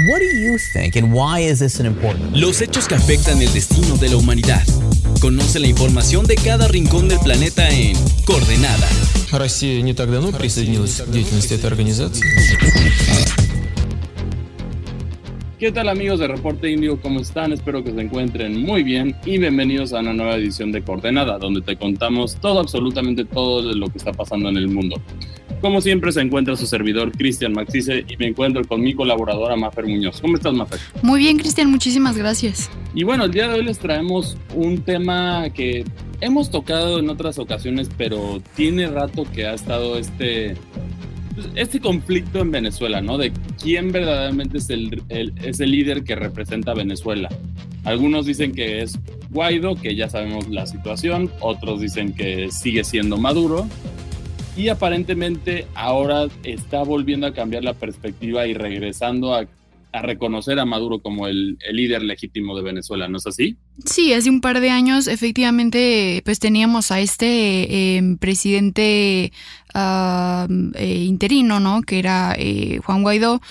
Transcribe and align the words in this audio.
What 0.00 0.18
do 0.18 0.26
you 0.26 0.58
think 0.58 0.94
and 0.96 1.10
why 1.14 1.40
is 1.40 1.60
this 1.60 1.80
an 1.80 1.86
important? 1.86 2.36
Los 2.36 2.60
hechos 2.60 2.86
que 2.86 2.94
afectan 2.94 3.40
el 3.40 3.50
destino 3.54 3.96
de 3.96 4.10
la 4.10 4.18
humanidad. 4.18 4.62
Conoce 5.22 5.58
la 5.58 5.68
información 5.68 6.26
de 6.26 6.34
cada 6.34 6.68
rincón 6.68 7.08
del 7.08 7.18
planeta 7.20 7.66
en 7.70 7.96
Coordenada. 8.26 8.86
Россия 9.32 9.80
не 9.80 9.94
так 9.94 10.10
давно 10.10 10.32
присоединилась 10.32 11.00
к 11.00 11.10
деятельности 11.10 11.54
этой 11.54 11.70
организации. 11.70 12.26
¿Qué 15.61 15.71
tal 15.71 15.89
amigos 15.89 16.17
de 16.17 16.27
Reporte 16.27 16.71
Indio? 16.71 16.99
¿Cómo 16.99 17.19
están? 17.19 17.53
Espero 17.53 17.83
que 17.83 17.91
se 17.91 18.01
encuentren 18.01 18.63
muy 18.63 18.81
bien 18.81 19.15
y 19.27 19.37
bienvenidos 19.37 19.93
a 19.93 19.99
una 19.99 20.11
nueva 20.11 20.35
edición 20.35 20.71
de 20.71 20.81
Coordenada, 20.81 21.37
donde 21.37 21.61
te 21.61 21.75
contamos 21.75 22.35
todo, 22.37 22.59
absolutamente 22.59 23.25
todo 23.25 23.69
de 23.69 23.75
lo 23.75 23.87
que 23.87 23.99
está 23.99 24.11
pasando 24.11 24.49
en 24.49 24.57
el 24.57 24.69
mundo. 24.69 24.99
Como 25.61 25.79
siempre 25.79 26.11
se 26.13 26.21
encuentra 26.21 26.55
su 26.55 26.65
servidor 26.65 27.11
Cristian 27.11 27.53
Maxice 27.53 28.03
y 28.09 28.17
me 28.17 28.25
encuentro 28.25 28.63
con 28.63 28.81
mi 28.81 28.95
colaboradora 28.95 29.55
Mafer 29.55 29.85
Muñoz. 29.85 30.19
¿Cómo 30.19 30.35
estás 30.35 30.51
Mafer? 30.51 30.79
Muy 31.03 31.19
bien 31.19 31.37
Cristian, 31.37 31.69
muchísimas 31.69 32.17
gracias. 32.17 32.71
Y 32.95 33.03
bueno, 33.03 33.25
el 33.25 33.31
día 33.31 33.47
de 33.47 33.59
hoy 33.59 33.63
les 33.63 33.77
traemos 33.77 34.37
un 34.55 34.81
tema 34.81 35.51
que 35.51 35.85
hemos 36.21 36.49
tocado 36.49 36.97
en 36.97 37.07
otras 37.07 37.37
ocasiones, 37.37 37.87
pero 37.95 38.41
tiene 38.55 38.87
rato 38.87 39.27
que 39.31 39.45
ha 39.45 39.53
estado 39.53 39.99
este 39.99 40.55
este 41.55 41.79
conflicto 41.79 42.39
en 42.39 42.51
Venezuela, 42.51 43.01
¿no? 43.01 43.17
De 43.17 43.31
quién 43.61 43.91
verdaderamente 43.91 44.57
es 44.57 44.69
el, 44.69 45.03
es 45.09 45.59
el 45.59 45.71
líder 45.71 46.03
que 46.03 46.15
representa 46.15 46.71
a 46.71 46.75
Venezuela. 46.75 47.29
Algunos 47.83 48.25
dicen 48.25 48.53
que 48.53 48.81
es 48.81 48.99
Guaidó, 49.31 49.75
que 49.75 49.95
ya 49.95 50.09
sabemos 50.09 50.49
la 50.49 50.67
situación, 50.67 51.31
otros 51.39 51.81
dicen 51.81 52.13
que 52.13 52.51
sigue 52.51 52.83
siendo 52.83 53.17
Maduro, 53.17 53.67
y 54.55 54.67
aparentemente 54.69 55.65
ahora 55.73 56.27
está 56.43 56.83
volviendo 56.83 57.25
a 57.25 57.33
cambiar 57.33 57.63
la 57.63 57.73
perspectiva 57.73 58.47
y 58.47 58.53
regresando 58.53 59.33
a, 59.33 59.47
reconocer 59.93 60.59
a 60.59 60.65
Maduro 60.65 60.99
como 60.99 61.27
el, 61.27 61.57
líder 61.71 62.03
legítimo 62.03 62.55
de 62.55 62.63
Venezuela, 62.63 63.07
¿no 63.07 63.17
es 63.17 63.27
así? 63.27 63.57
Sí, 63.85 64.13
hace 64.13 64.29
un 64.29 64.41
par 64.41 64.59
de 64.59 64.69
años 64.69 65.07
efectivamente 65.07 66.21
pues 66.25 66.39
teníamos 66.39 66.91
a 66.91 66.99
este 66.99 67.97
em, 67.97 68.17
presidente 68.17 69.31
ah, 69.73 70.47
eh, 70.75 71.03
interino, 71.07 71.59
¿no? 71.59 71.81
Que 71.81 71.99
era 71.99 72.35
eh, 72.37 72.79
Juan 72.83 73.01
Guaidó 73.01 73.41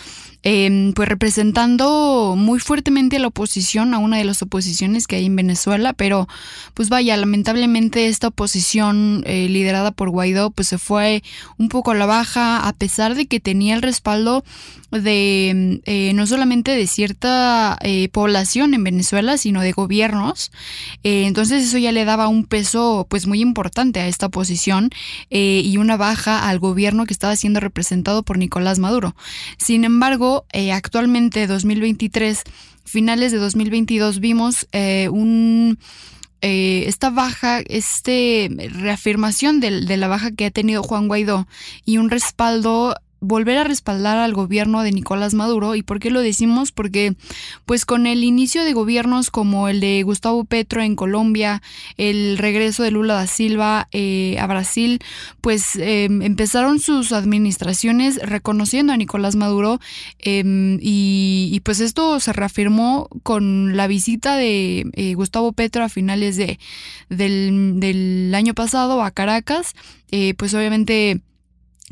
Em, 0.43 0.95
pues 0.95 1.07
representando 1.07 2.35
muy 2.35 2.61
fuertemente 2.61 3.17
a 3.17 3.19
la 3.19 3.27
oposición, 3.27 3.93
a 3.93 3.99
una 3.99 4.17
de 4.17 4.25
las 4.25 4.41
oposiciones 4.41 5.07
que 5.07 5.17
hay 5.17 5.27
en 5.27 5.37
Venezuela, 5.37 5.93
pero 5.93 6.29
pues 6.73 6.89
vaya, 6.89 7.15
lamentablemente 7.19 8.07
esta 8.07 8.29
oposición 8.29 9.23
eh, 9.27 9.49
liderada 9.51 9.91
por 9.91 10.09
Guaidó 10.09 10.51
pues 10.51 10.69
se 10.69 10.79
fue 10.79 11.23
un 11.59 11.69
poco 11.69 11.91
a 11.91 11.95
la 11.95 12.07
baja 12.07 12.67
a 12.67 12.73
pesar 12.73 13.17
de 13.17 13.27
que 13.27 13.39
tenía 13.39 13.75
el 13.75 13.83
respaldo 13.83 14.43
de 14.91 15.81
eh, 15.85 16.13
no 16.15 16.27
solamente 16.27 16.73
de 16.73 16.87
cierta 16.87 17.79
eh, 17.83 18.09
población 18.09 18.75
en 18.75 18.85
Venezuela, 18.85 19.37
sino 19.37 19.61
de 19.61 19.73
gobiernos. 19.73 20.51
entonces 21.03 21.65
eso 21.65 21.79
ya 21.79 21.93
le 21.93 22.05
daba 22.05 22.29
un 22.29 22.45
peso 22.45 23.07
pues 23.09 23.27
muy 23.27 23.41
importante 23.41 24.01
a 24.01 24.09
esta 24.09 24.27
oposición 24.27 24.91
y 25.31 25.77
una 25.77 25.97
baja 25.97 26.49
al 26.49 26.59
gobierno 26.59 27.07
que 27.07 27.13
estaba 27.13 27.37
siendo 27.37 27.61
representado 27.61 28.23
por 28.23 28.39
Nicolás 28.39 28.79
Maduro. 28.79 29.15
Sin 29.59 29.85
embargo, 29.85 30.47
eh, 30.53 30.73
actualmente 30.73 31.47
2023, 31.47 32.43
finales 32.85 33.33
de 33.33 33.39
2022, 33.39 34.21
vimos 34.21 34.69
eh, 34.73 35.09
un... 35.11 35.79
Eh, 36.43 36.85
esta 36.87 37.11
baja, 37.11 37.61
este 37.67 38.49
reafirmación 38.73 39.61
de, 39.61 39.83
de 39.83 39.97
la 39.99 40.09
baja 40.09 40.31
que 40.31 40.47
ha 40.47 40.51
tenido 40.51 40.83
Juan 40.83 41.07
Guaidó 41.07 41.47
y 41.85 41.99
un 41.99 42.09
respaldo 42.09 42.97
volver 43.21 43.59
a 43.59 43.65
respaldar 43.65 44.19
al 44.19 44.35
gobierno 44.35 44.83
de 44.83 44.93
Nicolás 44.93 45.35
Maduro. 45.35 45.75
¿Y 45.75 45.83
por 45.83 46.01
qué 46.01 46.11
lo 46.11 46.21
decimos? 46.21 46.73
Porque 46.73 47.15
pues 47.67 47.85
con 47.85 48.07
el 48.07 48.25
inicio 48.25 48.65
de 48.65 48.73
gobiernos 48.73 49.31
como 49.31 49.69
el 49.69 49.81
de 49.81 50.03
Gustavo 50.03 50.45
Petro 50.45 50.83
en 50.83 50.97
Colombia, 50.97 51.63
el 51.97 52.39
regreso 52.39 52.83
de 52.83 52.91
Lula 52.91 53.15
da 53.15 53.27
Silva 53.27 53.89
eh, 53.93 54.37
a 54.39 54.47
Brasil, 54.47 55.01
pues 55.41 55.77
em, 55.77 56.23
empezaron 56.23 56.81
sus 56.81 57.13
administraciones 57.13 58.17
reconociendo 58.17 58.93
a 58.93 58.97
Nicolás 58.97 59.37
Maduro 59.37 59.81
em, 60.19 60.79
y, 60.81 61.61
pues 61.65 61.81
esto 61.81 62.19
se 62.21 62.33
reafirmó 62.33 63.09
con 63.23 63.77
la 63.77 63.87
visita 63.87 64.37
de 64.37 64.87
eh, 64.95 65.15
Gustavo 65.15 65.53
Petro 65.53 65.85
a 65.85 65.89
finales 65.89 66.37
de, 66.37 66.59
del, 67.09 67.75
del 67.77 68.35
año 68.35 68.55
pasado 68.55 69.03
a 69.03 69.11
Caracas. 69.11 69.75
Eh, 70.13 70.35
pues 70.35 70.55
obviamente 70.55 71.21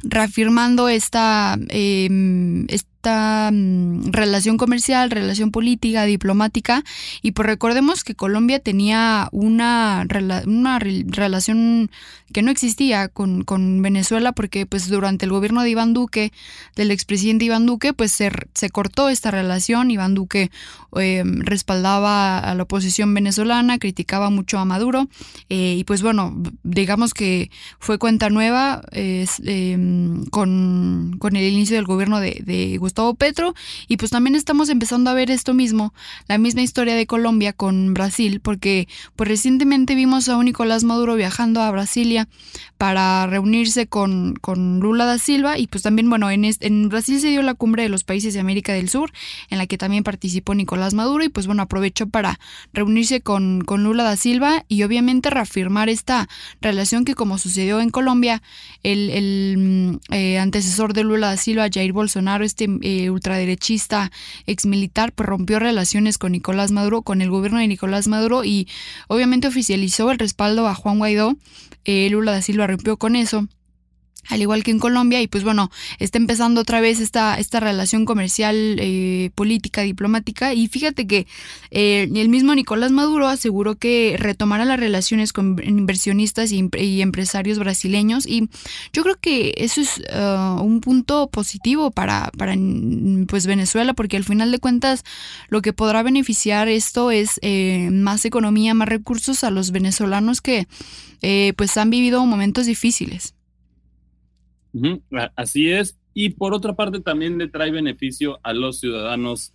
reafirmando 0.04 0.88
esta, 0.88 1.56
em, 1.70 2.64
esta 2.68 2.88
mm, 3.04 4.10
relación 4.10 4.56
comercial, 4.56 5.10
relación 5.10 5.50
política, 5.50 6.04
diplomática, 6.04 6.84
y 7.22 7.32
pues 7.32 7.46
recordemos 7.46 8.04
que 8.04 8.14
Colombia 8.14 8.58
tenía 8.58 9.28
una, 9.32 10.06
una 10.46 10.78
relación 10.78 11.90
que 12.32 12.42
no 12.42 12.50
existía 12.50 13.08
con, 13.08 13.42
con, 13.44 13.80
Venezuela 13.80 14.32
porque 14.32 14.66
pues 14.66 14.88
durante 14.88 15.24
el 15.24 15.32
gobierno 15.32 15.62
de 15.62 15.70
Iván 15.70 15.94
Duque, 15.94 16.32
del 16.76 16.90
expresidente 16.90 17.46
Iván 17.46 17.66
Duque, 17.66 17.94
pues 17.94 18.12
se, 18.12 18.30
se 18.54 18.70
cortó 18.70 19.08
esta 19.08 19.30
relación, 19.30 19.90
Iván 19.90 20.14
Duque 20.14 20.50
eh, 20.96 21.22
respaldaba 21.24 22.38
a 22.38 22.54
la 22.54 22.62
oposición 22.64 23.14
venezolana, 23.14 23.78
criticaba 23.78 24.30
mucho 24.30 24.58
a 24.58 24.64
Maduro. 24.64 25.08
Eh, 25.48 25.76
y 25.78 25.84
pues 25.84 26.02
bueno, 26.02 26.36
digamos 26.62 27.14
que 27.14 27.50
fue 27.78 27.98
cuenta 27.98 28.30
nueva 28.30 28.82
em, 28.92 30.24
con, 30.26 31.16
con, 31.18 31.36
el 31.36 31.52
inicio 31.52 31.76
del 31.76 31.84
gobierno 31.84 32.20
de, 32.20 32.42
de 32.44 32.78
Gustavo 32.88 33.14
Petro 33.14 33.54
y 33.86 33.98
pues 33.98 34.10
también 34.10 34.34
estamos 34.34 34.70
empezando 34.70 35.10
a 35.10 35.14
ver 35.14 35.30
esto 35.30 35.52
mismo, 35.52 35.92
la 36.26 36.38
misma 36.38 36.62
historia 36.62 36.94
de 36.94 37.06
Colombia 37.06 37.52
con 37.52 37.92
Brasil 37.92 38.40
porque 38.40 38.88
pues 39.14 39.28
recientemente 39.28 39.94
vimos 39.94 40.28
a 40.30 40.38
un 40.38 40.46
Nicolás 40.46 40.84
Maduro 40.84 41.14
viajando 41.14 41.60
a 41.60 41.70
Brasilia 41.70 42.28
para 42.78 43.26
reunirse 43.26 43.86
con, 43.88 44.34
con, 44.40 44.80
Lula 44.80 45.04
da 45.04 45.18
Silva 45.18 45.58
y 45.58 45.66
pues 45.66 45.82
también, 45.82 46.08
bueno, 46.08 46.30
en, 46.30 46.44
en 46.44 46.88
Brasil 46.88 47.20
se 47.20 47.28
dio 47.28 47.42
la 47.42 47.54
cumbre 47.54 47.82
de 47.82 47.88
los 47.88 48.04
países 48.04 48.34
de 48.34 48.40
América 48.40 48.72
del 48.72 48.88
Sur, 48.88 49.12
en 49.50 49.58
la 49.58 49.66
que 49.66 49.76
también 49.76 50.04
participó 50.04 50.54
Nicolás 50.54 50.94
Maduro 50.94 51.24
y 51.24 51.28
pues 51.28 51.46
bueno, 51.46 51.62
aprovechó 51.62 52.08
para 52.08 52.38
reunirse 52.72 53.20
con, 53.20 53.62
con 53.62 53.82
Lula 53.82 54.04
da 54.04 54.16
Silva 54.16 54.64
y 54.68 54.84
obviamente 54.84 55.28
reafirmar 55.28 55.88
esta 55.88 56.28
relación 56.60 57.04
que 57.04 57.14
como 57.14 57.36
sucedió 57.36 57.80
en 57.80 57.90
Colombia, 57.90 58.42
el, 58.82 59.10
el 59.10 59.56
mm, 59.58 60.14
eh, 60.14 60.38
antecesor 60.38 60.94
de 60.94 61.04
Lula 61.04 61.28
da 61.28 61.36
Silva, 61.36 61.68
Jair 61.70 61.92
Bolsonaro, 61.92 62.44
este 62.44 62.68
eh, 62.82 63.10
ultraderechista 63.10 64.10
exmilitar, 64.46 65.12
pues 65.12 65.28
rompió 65.28 65.58
relaciones 65.58 66.18
con 66.18 66.32
Nicolás 66.32 66.72
Maduro, 66.72 67.02
con 67.02 67.22
el 67.22 67.30
gobierno 67.30 67.58
de 67.58 67.68
Nicolás 67.68 68.08
Maduro 68.08 68.44
y 68.44 68.68
obviamente 69.08 69.48
oficializó 69.48 70.10
el 70.10 70.18
respaldo 70.18 70.66
a 70.66 70.74
Juan 70.74 70.98
Guaidó. 70.98 71.36
Eh, 71.84 72.08
Lula 72.10 72.32
da 72.32 72.42
Silva 72.42 72.66
rompió 72.66 72.96
con 72.96 73.16
eso 73.16 73.48
al 74.28 74.42
igual 74.42 74.62
que 74.62 74.70
en 74.70 74.78
Colombia, 74.78 75.20
y 75.20 75.26
pues 75.26 75.44
bueno, 75.44 75.70
está 75.98 76.18
empezando 76.18 76.60
otra 76.60 76.80
vez 76.80 77.00
esta, 77.00 77.38
esta 77.38 77.60
relación 77.60 78.04
comercial, 78.04 78.76
eh, 78.78 79.30
política, 79.34 79.82
diplomática, 79.82 80.54
y 80.54 80.68
fíjate 80.68 81.06
que 81.06 81.26
eh, 81.70 82.08
el 82.14 82.28
mismo 82.28 82.54
Nicolás 82.54 82.92
Maduro 82.92 83.28
aseguró 83.28 83.76
que 83.76 84.16
retomará 84.18 84.64
las 84.64 84.80
relaciones 84.80 85.32
con 85.32 85.60
inversionistas 85.62 86.52
y, 86.52 86.68
empresarios 87.00 87.58
brasileños, 87.58 88.26
y 88.26 88.48
yo 88.92 89.02
creo 89.02 89.16
que 89.20 89.54
eso 89.56 89.80
es 89.80 90.02
uh, 90.12 90.60
un 90.62 90.80
punto 90.80 91.28
positivo 91.28 91.90
para, 91.90 92.30
para 92.36 92.54
pues 93.28 93.46
Venezuela, 93.46 93.94
porque 93.94 94.16
al 94.16 94.24
final 94.24 94.50
de 94.50 94.58
cuentas 94.58 95.04
lo 95.48 95.62
que 95.62 95.72
podrá 95.72 96.02
beneficiar 96.02 96.68
esto 96.68 97.10
es 97.10 97.40
más 97.90 98.24
economía, 98.24 98.74
más 98.74 98.88
recursos 98.88 99.44
a 99.44 99.50
los 99.50 99.70
venezolanos 99.70 100.40
que 100.40 100.66
eh, 101.22 101.52
pues 101.56 101.76
han 101.76 101.90
vivido 101.90 102.24
momentos 102.26 102.66
difíciles. 102.66 103.34
Así 105.36 105.70
es. 105.70 105.98
Y 106.14 106.30
por 106.30 106.54
otra 106.54 106.74
parte 106.74 107.00
también 107.00 107.38
le 107.38 107.48
trae 107.48 107.70
beneficio 107.70 108.40
a 108.42 108.52
los 108.52 108.80
ciudadanos 108.80 109.54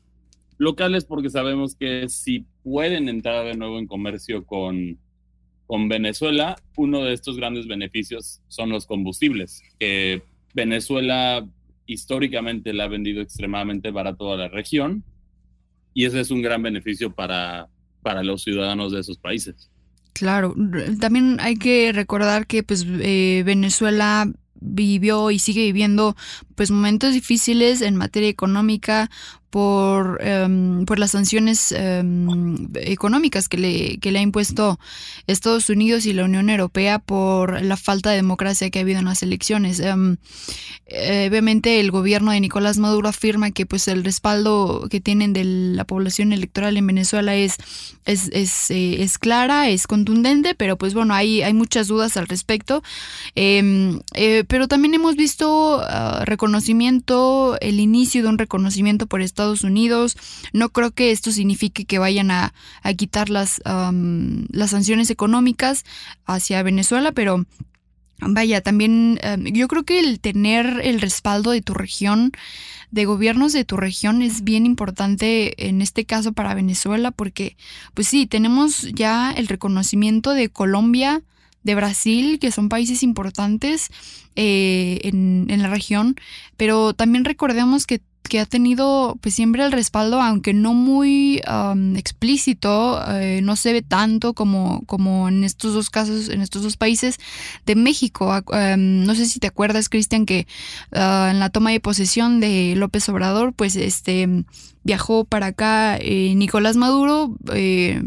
locales 0.57 1.05
porque 1.05 1.29
sabemos 1.29 1.75
que 1.75 2.07
si 2.09 2.45
pueden 2.63 3.09
entrar 3.09 3.45
de 3.45 3.55
nuevo 3.55 3.79
en 3.79 3.87
comercio 3.87 4.45
con, 4.45 4.97
con 5.67 5.89
Venezuela, 5.89 6.55
uno 6.77 7.03
de 7.03 7.13
estos 7.13 7.37
grandes 7.37 7.67
beneficios 7.67 8.41
son 8.47 8.69
los 8.69 8.85
combustibles, 8.85 9.61
Venezuela 10.53 11.45
históricamente 11.85 12.73
le 12.73 12.83
ha 12.83 12.87
vendido 12.87 13.21
extremadamente 13.21 13.91
barato 13.91 14.31
a 14.31 14.37
la 14.37 14.47
región 14.47 15.03
y 15.93 16.05
ese 16.05 16.21
es 16.21 16.31
un 16.31 16.41
gran 16.41 16.61
beneficio 16.61 17.13
para, 17.13 17.69
para 18.01 18.23
los 18.23 18.43
ciudadanos 18.43 18.91
de 18.91 19.01
esos 19.01 19.17
países. 19.17 19.69
Claro, 20.13 20.55
también 20.99 21.37
hay 21.39 21.55
que 21.55 21.91
recordar 21.91 22.45
que 22.45 22.63
pues 22.63 22.85
eh, 22.87 23.41
Venezuela 23.45 24.31
vivió 24.63 25.31
y 25.31 25.39
sigue 25.39 25.63
viviendo 25.63 26.15
pues 26.55 26.71
momentos 26.71 27.13
difíciles 27.13 27.81
en 27.81 27.95
materia 27.95 28.29
económica 28.29 29.09
por, 29.53 30.17
em, 30.23 30.83
por 30.85 30.97
las 30.97 31.11
sanciones 31.11 31.71
em, 31.73 32.69
económicas 32.73 33.47
que 33.47 33.57
le, 33.57 33.99
que 33.99 34.11
le 34.11 34.17
ha 34.17 34.21
impuesto 34.23 34.79
Estados 35.27 35.69
Unidos 35.69 36.07
y 36.07 36.13
la 36.13 36.25
Unión 36.25 36.49
Europea 36.49 36.97
por 36.97 37.61
la 37.61 37.77
falta 37.77 38.09
de 38.09 38.15
democracia 38.15 38.71
que 38.71 38.79
ha 38.79 38.81
habido 38.81 38.97
en 38.97 39.05
las 39.05 39.21
elecciones. 39.21 39.79
Em, 39.79 40.17
eh, 40.87 41.27
obviamente 41.29 41.79
el 41.79 41.91
gobierno 41.91 42.31
de 42.31 42.39
Nicolás 42.39 42.79
Maduro 42.79 43.09
afirma 43.09 43.51
que 43.51 43.67
pues 43.67 43.87
el 43.87 44.03
respaldo 44.03 44.87
que 44.89 44.99
tienen 44.99 45.33
de 45.33 45.43
la 45.43 45.85
población 45.85 46.33
electoral 46.33 46.75
en 46.75 46.87
Venezuela 46.87 47.35
es, 47.35 47.57
es, 48.05 48.31
es, 48.33 48.71
eh, 48.71 49.03
es 49.03 49.19
clara, 49.19 49.69
es 49.69 49.85
contundente, 49.85 50.55
pero 50.55 50.79
pues 50.79 50.95
bueno, 50.95 51.13
hay, 51.13 51.43
hay 51.43 51.53
muchas 51.53 51.87
dudas 51.87 52.17
al 52.17 52.27
respecto. 52.27 52.81
Eh, 53.35 54.01
pero 54.47 54.67
también 54.67 54.95
hemos 54.95 55.15
visto 55.15 55.79
ah, 55.79 56.23
reconocimiento, 56.25 57.55
el 57.61 57.79
inicio 57.79 58.23
de 58.23 58.29
un 58.29 58.39
reconocimiento 58.39 59.05
por 59.05 59.21
Estados 59.21 59.42
Estados 59.43 59.63
Unidos. 59.63 60.17
No 60.53 60.69
creo 60.69 60.91
que 60.91 61.11
esto 61.11 61.31
signifique 61.31 61.85
que 61.85 61.99
vayan 61.99 62.31
a, 62.31 62.53
quitar 62.97 63.29
las, 63.29 63.61
las 63.65 64.69
sanciones 64.69 65.09
económicas 65.09 65.83
hacia 66.25 66.63
Venezuela, 66.63 67.11
pero 67.11 67.45
vaya, 68.19 68.61
también 68.61 69.19
yo 69.51 69.67
creo 69.67 69.83
que 69.83 69.99
el 69.99 70.19
tener 70.19 70.81
el 70.83 71.01
respaldo 71.01 71.51
de 71.51 71.61
tu 71.61 71.73
región, 71.73 72.31
de 72.91 73.05
gobiernos 73.05 73.53
de 73.53 73.65
tu 73.65 73.75
región, 73.75 74.21
es 74.21 74.43
bien 74.43 74.65
importante 74.65 75.67
en 75.67 75.81
este 75.81 76.05
caso 76.05 76.31
para 76.31 76.53
Venezuela, 76.53 77.11
porque 77.11 77.57
pues 77.93 78.07
sí, 78.07 78.27
tenemos 78.27 78.83
ya 78.93 79.31
el 79.31 79.47
reconocimiento 79.47 80.31
de 80.31 80.49
Colombia, 80.49 81.21
de 81.63 81.75
Brasil, 81.75 82.39
que 82.39 82.51
son 82.51 82.69
países 82.69 83.03
importantes 83.03 83.89
eh, 84.35 84.99
en, 85.03 85.61
la 85.61 85.69
región, 85.69 86.15
pero 86.57 86.93
también 86.93 87.25
recordemos 87.25 87.87
que 87.87 88.01
que 88.29 88.39
ha 88.39 88.45
tenido 88.45 89.17
pues 89.21 89.35
siempre 89.35 89.63
el 89.63 89.71
respaldo, 89.71 90.21
aunque 90.21 90.53
no 90.53 90.73
muy 90.73 91.41
explícito, 91.95 93.01
eh, 93.11 93.41
no 93.43 93.55
se 93.55 93.73
ve 93.73 93.81
tanto 93.81 94.33
como, 94.33 94.83
como 94.85 95.27
en 95.27 95.43
estos 95.43 95.73
dos 95.73 95.89
casos, 95.89 96.29
en 96.29 96.41
estos 96.41 96.63
dos 96.63 96.77
países 96.77 97.19
de 97.65 97.75
México. 97.75 98.33
no 98.77 99.15
sé 99.15 99.25
si 99.25 99.39
te 99.39 99.47
acuerdas, 99.47 99.89
Cristian, 99.89 100.25
que 100.25 100.47
ah, 100.93 101.29
en 101.31 101.39
la 101.39 101.49
toma 101.49 101.71
de 101.71 101.79
posesión 101.79 102.39
de 102.39 102.73
López 102.75 103.07
Obrador, 103.09 103.53
pues 103.53 103.75
este 103.75 104.45
viajó 104.83 105.25
para 105.25 105.47
acá 105.47 105.97
eh, 105.97 106.33
Nicolás 106.35 106.75
Maduro. 106.75 107.35
Eh, 107.53 108.01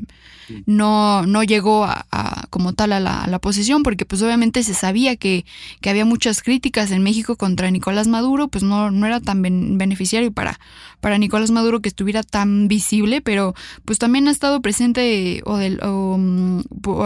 no, 0.66 1.26
no 1.26 1.42
llegó 1.42 1.84
a, 1.84 2.46
como 2.50 2.72
tal 2.72 2.92
a 2.92 3.00
la, 3.00 3.24
a 3.24 3.38
posesión, 3.38 3.82
porque 3.82 4.04
pues 4.04 4.22
obviamente 4.22 4.62
se 4.62 4.74
sabía 4.74 5.16
que, 5.16 5.44
que, 5.80 5.90
había 5.90 6.04
muchas 6.04 6.42
críticas 6.42 6.90
en 6.90 7.02
México 7.02 7.36
contra 7.36 7.70
Nicolás 7.70 8.06
Maduro, 8.06 8.48
pues 8.48 8.62
no, 8.62 8.90
no 8.90 9.06
era 9.06 9.20
tan 9.20 9.42
beneficiario 9.42 10.32
para, 10.32 10.60
para 11.00 11.18
Nicolás 11.18 11.50
Maduro 11.50 11.80
que 11.80 11.88
estuviera 11.88 12.22
tan 12.22 12.68
visible, 12.68 13.20
pero 13.20 13.54
pues 13.84 13.98
también 13.98 14.28
ha 14.28 14.30
estado 14.30 14.60
presente 14.60 15.42
o, 15.44 15.56
del, 15.56 15.80
mm, 15.82 16.60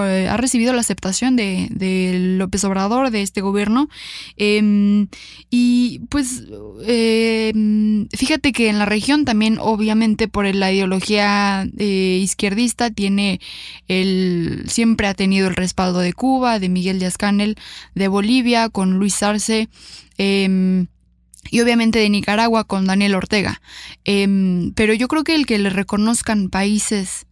eh, 0.04 0.28
ha 0.30 0.36
recibido 0.36 0.72
la 0.72 0.80
aceptación 0.80 1.36
de, 1.36 1.68
de, 1.70 2.18
López 2.38 2.64
Obrador, 2.64 3.10
de 3.10 3.22
este 3.22 3.40
gobierno. 3.40 3.88
Em, 4.36 5.08
y 5.50 6.00
pues 6.08 6.44
em, 6.86 8.08
fíjate 8.08 8.52
que 8.52 8.68
en 8.68 8.78
la 8.78 8.86
región 8.86 9.24
también, 9.24 9.58
obviamente 9.60 10.28
por 10.28 10.52
la 10.54 10.72
ideología 10.72 11.66
eh, 11.78 12.20
izquierdista, 12.22 12.90
tiene 12.90 13.40
el, 13.88 14.64
siempre 14.66 15.06
ha 15.06 15.14
tenido 15.14 15.48
el 15.48 15.56
respaldo 15.56 16.00
de 16.00 16.12
Cuba, 16.12 16.58
de 16.58 16.68
Miguel 16.68 16.98
Díaz 16.98 17.18
Canel, 17.18 17.56
de 17.94 18.08
Bolivia, 18.08 18.68
con 18.68 18.98
Luis 18.98 19.22
Arce. 19.22 19.68
Em, 20.18 20.86
y 21.50 21.60
obviamente 21.60 21.98
de 21.98 22.10
Nicaragua 22.10 22.64
con 22.64 22.86
Daniel 22.86 23.14
Ortega. 23.14 23.60
Em, 24.04 24.72
pero 24.74 24.94
yo 24.94 25.08
creo 25.08 25.24
que 25.24 25.34
el 25.34 25.46
que 25.46 25.58
le 25.58 25.70
reconozcan 25.70 26.50
países, 26.50 27.26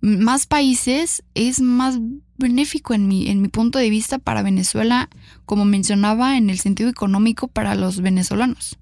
más 0.00 0.46
países, 0.46 1.22
es 1.34 1.60
más 1.60 1.98
benéfico 2.38 2.94
en 2.94 3.06
mi, 3.06 3.28
en 3.28 3.42
mi 3.42 3.48
punto 3.48 3.78
de 3.78 3.90
vista 3.90 4.18
para 4.18 4.42
Venezuela, 4.42 5.08
como 5.44 5.64
mencionaba, 5.64 6.36
en 6.36 6.50
el 6.50 6.58
sentido 6.58 6.88
económico 6.88 7.48
para 7.48 7.74
los 7.74 8.00
venezolanos. 8.00 8.79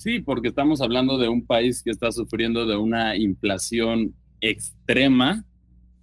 Sí, 0.00 0.18
porque 0.18 0.48
estamos 0.48 0.80
hablando 0.80 1.18
de 1.18 1.28
un 1.28 1.44
país 1.44 1.82
que 1.82 1.90
está 1.90 2.10
sufriendo 2.10 2.64
de 2.64 2.74
una 2.74 3.16
inflación 3.16 4.14
extrema 4.40 5.44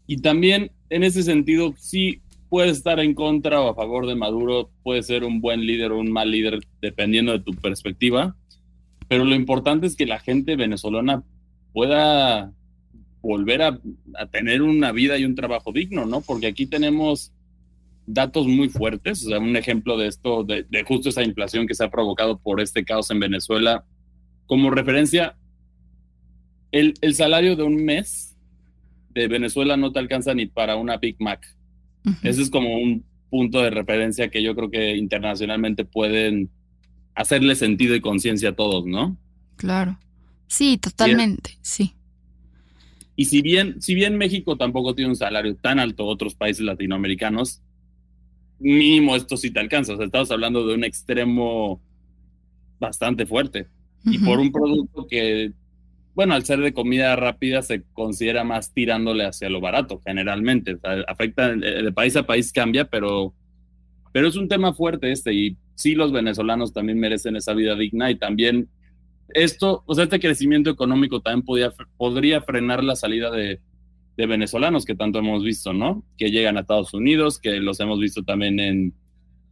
y 0.06 0.18
también 0.18 0.72
en 0.92 1.04
ese 1.04 1.24
sentido, 1.24 1.74
sí 1.80 2.22
puede 2.48 2.70
estar 2.70 3.00
en 3.00 3.16
contra 3.16 3.60
o 3.60 3.72
a 3.72 3.74
favor 3.74 4.06
de 4.06 4.14
Maduro, 4.14 4.70
puede 4.84 5.02
ser 5.02 5.24
un 5.24 5.42
buen 5.42 5.66
líder 5.66 5.94
o 5.94 6.00
un 6.00 6.12
mal 6.12 6.30
líder, 6.30 6.60
dependiendo 6.80 7.32
de 7.32 7.40
tu 7.40 7.56
perspectiva. 7.56 8.36
Pero 9.08 9.26
lo 9.26 9.34
importante 9.34 9.88
es 9.88 9.96
que 9.96 10.06
la 10.06 10.20
gente 10.20 10.56
venezolana 10.56 11.24
pueda 11.74 12.54
volver 13.24 13.64
a, 13.64 13.80
tener 14.32 14.62
una 14.62 14.92
vida 14.92 15.18
y 15.18 15.26
un 15.26 15.34
trabajo 15.34 15.72
digno, 15.72 16.06
¿no? 16.06 16.22
Porque 16.22 16.46
aquí 16.46 16.68
tenemos 16.68 17.34
datos 18.08 18.48
muy 18.48 18.70
fuertes, 18.70 19.24
o 19.26 19.30
sea, 19.30 19.38
un 19.38 19.56
ejemplo 19.56 19.98
de 19.98 20.08
esto, 20.08 20.44
de, 20.44 20.64
de 20.64 20.84
justo 20.84 21.10
esa 21.10 21.24
inflación 21.24 21.68
que 21.68 21.76
se 21.76 21.84
ha 21.84 21.92
provocado 21.92 22.40
por 22.40 22.62
este 22.62 22.84
caos 22.84 23.12
en 23.12 23.20
Venezuela. 23.20 23.86
Como 24.48 24.72
referencia, 24.72 25.38
el, 26.72 26.94
el 27.02 27.14
salario 27.14 27.56
de 27.56 27.64
un 27.64 27.84
mes 27.84 28.36
de 29.10 29.28
Venezuela 29.28 29.78
no 29.78 29.92
te 29.92 30.00
alcanza 30.00 30.34
ni 30.34 30.46
para 30.46 30.78
una 30.78 30.98
Big 30.98 31.18
Mac. 31.20 31.46
Ese 32.24 32.42
es 32.42 32.50
como 32.50 32.78
un 32.78 33.04
punto 33.30 33.62
de 33.62 33.70
referencia 33.70 34.30
que 34.30 34.42
yo 34.42 34.56
creo 34.56 34.72
que 34.72 34.96
internacionalmente 34.96 35.84
pueden 35.84 36.50
hacerle 37.14 37.56
sentido 37.56 37.96
y 37.96 38.00
conciencia 38.00 38.50
a 38.50 38.56
todos, 38.56 38.86
¿no? 38.86 39.18
Claro. 39.58 40.00
Sí, 40.48 40.78
totalmente, 40.78 41.58
sí. 41.62 41.94
Y 43.18 43.26
si 43.26 43.42
bien, 43.42 43.82
si 43.82 43.96
bien 43.96 44.18
México 44.18 44.56
tampoco 44.56 44.96
tiene 44.96 45.10
un 45.10 45.18
salario 45.18 45.56
tan 45.56 45.80
alto, 45.80 46.06
otros 46.06 46.36
países 46.36 46.64
latinoamericanos, 46.64 47.62
mínimo 48.60 49.16
esto 49.16 49.38
sí 49.38 49.52
te 49.52 49.60
alcanza. 49.60 49.94
O 49.94 49.98
sea, 49.98 50.06
estamos 50.06 50.32
hablando 50.32 50.66
de 50.68 50.76
un 50.76 50.84
extremo 50.84 51.82
bastante 52.80 53.26
fuerte. 53.26 53.68
Y 54.06 54.20
por 54.20 54.40
un 54.40 54.52
producto 54.52 55.06
que 55.08 55.52
bueno, 56.18 56.34
al 56.34 56.46
ser 56.46 56.62
de 56.62 56.74
comida 56.74 57.16
rápida 57.16 57.62
se 57.62 57.84
considera 57.94 58.44
más 58.44 58.74
tirándole 58.74 59.24
hacia 59.24 59.52
lo 59.52 59.62
barato, 59.62 60.02
generalmente. 60.04 60.76
afecta, 61.08 61.52
eh, 61.52 61.84
de 61.84 61.92
país 61.92 62.16
a 62.16 62.26
país 62.26 62.52
cambia, 62.52 62.86
pero, 62.86 63.36
pero 64.14 64.28
es 64.28 64.36
un 64.36 64.48
tema 64.48 64.74
fuerte 64.74 65.12
este 65.12 65.32
y 65.32 65.58
sí 65.76 65.94
los 65.94 66.12
venezolanos 66.12 66.74
también 66.74 67.00
merecen 67.00 67.36
esa 67.36 67.54
vida 67.54 67.76
digna 67.76 68.10
y 68.10 68.16
también 68.16 68.68
esto, 69.30 69.84
o 69.86 69.94
sea, 69.94 70.06
este 70.06 70.20
crecimiento 70.20 70.72
económico 70.72 71.22
también 71.22 71.46
podía, 71.46 71.72
podría 71.98 72.42
frenar 72.42 72.84
la 72.84 72.96
salida 72.96 73.30
de, 73.30 73.60
de 74.18 74.26
venezolanos 74.26 74.84
que 74.84 74.96
tanto 74.96 75.20
hemos 75.20 75.44
visto, 75.44 75.74
¿no? 75.74 76.04
Que 76.18 76.32
llegan 76.32 76.58
a 76.58 76.62
Estados 76.62 76.94
Unidos, 76.94 77.40
que 77.40 77.60
los 77.60 77.80
hemos 77.80 78.00
visto 78.00 78.24
también 78.24 78.60
en, 78.60 78.94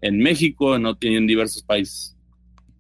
en 0.02 0.18
México, 0.18 0.80
¿no? 0.80 0.98
en 1.00 1.28
diversos 1.28 1.64
países. 1.64 2.15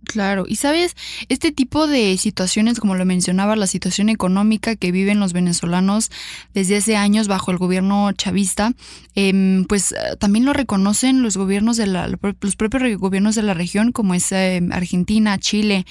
Claro, 0.06 0.46
y 0.48 0.57
sabes, 0.57 0.96
este 1.30 1.52
tipo 1.52 1.88
de 1.88 2.18
situaciones, 2.18 2.80
como 2.80 2.96
lo 2.96 3.06
mencionaba, 3.06 3.56
la 3.56 3.68
situación 3.68 4.10
económica 4.10 4.75
que 4.75 4.92
viven 4.92 5.19
los 5.19 5.34
venezolanos 5.34 6.12
desde 6.54 6.78
hace 6.78 6.95
años 6.95 7.28
bajo 7.28 7.52
el 7.52 7.57
gobierno 7.57 8.12
chavista, 8.14 8.74
em, 9.16 9.66
pues 9.66 9.92
eh, 9.94 10.16
también 10.19 10.45
lo 10.45 10.54
reconocen 10.54 11.21
los 11.21 11.38
gobiernos 11.38 11.78
de 11.78 11.88
la, 11.88 12.07
los 12.07 12.56
propios 12.56 12.97
gobiernos 13.00 13.35
de 13.35 13.42
la 13.42 13.54
región, 13.54 13.92
como 13.92 14.14
es 14.14 14.31
em, 14.31 14.71
Argentina, 14.71 15.38
Chile, 15.40 15.85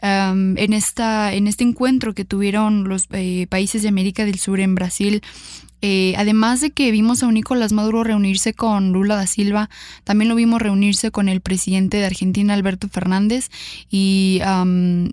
em, 0.00 0.58
en 0.58 0.72
esta, 0.72 1.32
en 1.32 1.46
este 1.46 1.64
encuentro 1.64 2.14
que 2.14 2.24
tuvieron 2.24 2.88
los 2.88 3.06
eh, 3.12 3.46
países 3.48 3.82
de 3.82 3.88
América 3.88 4.24
del 4.24 4.38
Sur 4.38 4.60
en 4.60 4.74
Brasil 4.74 5.22
eh, 5.82 6.14
además 6.16 6.60
de 6.60 6.70
que 6.70 6.92
vimos 6.92 7.22
a 7.22 7.30
Nicolás 7.30 7.72
Maduro 7.72 8.04
reunirse 8.04 8.54
con 8.54 8.92
Lula 8.92 9.16
da 9.16 9.26
Silva, 9.26 9.68
también 10.04 10.28
lo 10.28 10.36
vimos 10.36 10.62
reunirse 10.62 11.10
con 11.10 11.28
el 11.28 11.40
presidente 11.40 11.96
de 11.96 12.06
Argentina, 12.06 12.54
Alberto 12.54 12.88
Fernández, 12.88 13.50
y 13.90 14.40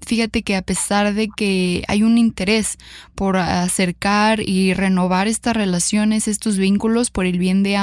fíjate 0.06 0.44
que 0.44 0.56
a 0.56 0.62
pesar 0.62 1.14
de 1.14 1.30
que 1.36 1.84
hay 1.88 2.04
un 2.04 2.18
interés 2.20 2.78
por 3.16 3.38
acercar 3.38 4.42
y 4.42 4.74
renovar 4.74 5.28
estas 5.28 5.56
relaciones, 5.56 6.28
estos 6.28 6.58
vínculos 6.58 7.10
por 7.10 7.26
el 7.26 7.40
bien 7.40 7.64
de 7.64 7.76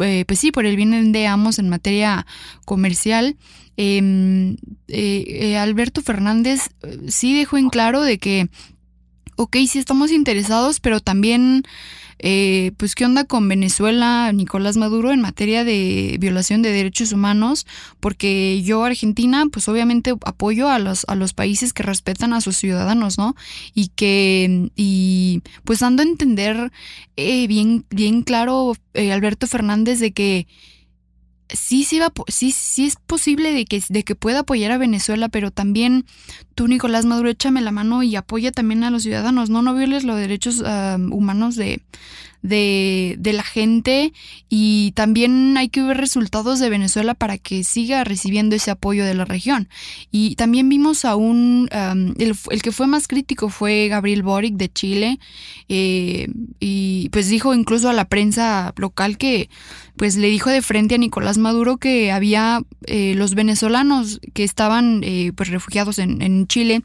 eh, 0.00 0.24
pues 0.26 0.40
sí, 0.40 0.50
por 0.50 0.66
el 0.66 0.74
bien 0.76 1.12
de 1.12 1.26
ambos 1.26 1.58
en 1.58 1.68
materia 1.68 2.26
comercial, 2.64 3.36
em, 3.76 4.56
eh, 4.88 5.56
Alberto 5.56 6.02
Fernández 6.02 6.70
sí 7.06 7.36
dejó 7.36 7.58
en 7.58 7.68
claro 7.68 8.02
de 8.02 8.18
que 8.18 8.48
ok, 9.36 9.56
sí 9.68 9.78
estamos 9.78 10.10
interesados, 10.10 10.80
pero 10.80 11.00
también, 11.00 11.62
eh, 12.18 12.72
pues, 12.76 12.94
¿qué 12.94 13.04
onda 13.04 13.24
con 13.24 13.48
Venezuela, 13.48 14.30
Nicolás 14.32 14.76
Maduro, 14.76 15.12
en 15.12 15.20
materia 15.20 15.64
de 15.64 16.16
violación 16.20 16.62
de 16.62 16.72
derechos 16.72 17.12
humanos? 17.12 17.66
Porque 18.00 18.62
yo, 18.62 18.84
Argentina, 18.84 19.44
pues 19.50 19.68
obviamente 19.68 20.14
apoyo 20.24 20.68
a 20.68 20.78
los, 20.78 21.04
a 21.08 21.14
los 21.14 21.32
países 21.34 21.72
que 21.72 21.82
respetan 21.82 22.32
a 22.32 22.40
sus 22.40 22.56
ciudadanos, 22.56 23.18
¿no? 23.18 23.34
Y 23.74 23.88
que, 23.88 24.70
y 24.76 25.42
pues 25.64 25.80
dando 25.80 26.02
a 26.02 26.06
entender 26.06 26.72
eh, 27.16 27.46
bien, 27.46 27.84
bien 27.90 28.22
claro, 28.22 28.74
eh, 28.94 29.12
Alberto 29.12 29.46
Fernández, 29.46 29.98
de 30.00 30.12
que 30.12 30.46
sí, 31.54 31.84
sí, 31.84 31.98
va, 31.98 32.12
sí, 32.28 32.50
sí 32.50 32.86
es 32.86 32.96
posible 32.96 33.52
de 33.52 33.64
que, 33.64 33.82
de 33.88 34.02
que 34.04 34.14
pueda 34.14 34.40
apoyar 34.40 34.72
a 34.72 34.78
Venezuela, 34.78 35.28
pero 35.28 35.50
también 35.50 36.04
tú, 36.54 36.68
Nicolás 36.68 37.04
Maduro, 37.04 37.30
échame 37.30 37.60
la 37.60 37.72
mano 37.72 38.02
y 38.02 38.16
apoya 38.16 38.52
también 38.52 38.84
a 38.84 38.90
los 38.90 39.02
ciudadanos, 39.02 39.50
no, 39.50 39.62
no 39.62 39.74
violes 39.74 40.04
los 40.04 40.16
derechos 40.16 40.62
ah, 40.64 40.96
humanos 40.98 41.56
de, 41.56 41.82
de, 42.44 43.16
de, 43.18 43.32
la 43.32 43.42
gente 43.42 44.12
y 44.50 44.92
también 44.92 45.56
hay 45.56 45.70
que 45.70 45.82
ver 45.82 45.96
resultados 45.96 46.60
de 46.60 46.68
Venezuela 46.68 47.14
para 47.14 47.38
que 47.38 47.64
siga 47.64 48.04
recibiendo 48.04 48.54
ese 48.54 48.70
apoyo 48.70 49.06
de 49.06 49.14
la 49.14 49.24
región. 49.24 49.70
Y 50.10 50.36
también 50.36 50.68
vimos 50.68 51.06
a 51.06 51.16
un, 51.16 51.70
el, 52.18 52.36
el, 52.50 52.62
que 52.62 52.70
fue 52.70 52.86
más 52.86 53.08
crítico 53.08 53.48
fue 53.48 53.88
Gabriel 53.88 54.22
Boric 54.22 54.56
de 54.56 54.70
Chile 54.70 55.18
eh, 55.70 56.28
y 56.60 57.08
pues 57.08 57.28
dijo 57.28 57.54
incluso 57.54 57.88
a 57.88 57.94
la 57.94 58.04
prensa 58.10 58.74
local 58.76 59.16
que 59.16 59.48
pues 59.96 60.16
le 60.16 60.28
dijo 60.28 60.50
de 60.50 60.60
frente 60.60 60.96
a 60.96 60.98
Nicolás 60.98 61.38
Maduro 61.38 61.76
que 61.76 62.10
había 62.10 62.62
eh, 62.86 63.14
los 63.16 63.34
venezolanos 63.34 64.20
que 64.34 64.44
estaban 64.44 65.02
eh, 65.04 65.32
pues 65.36 65.50
refugiados 65.50 65.98
en, 65.98 66.20
en 66.20 66.46
Chile 66.48 66.82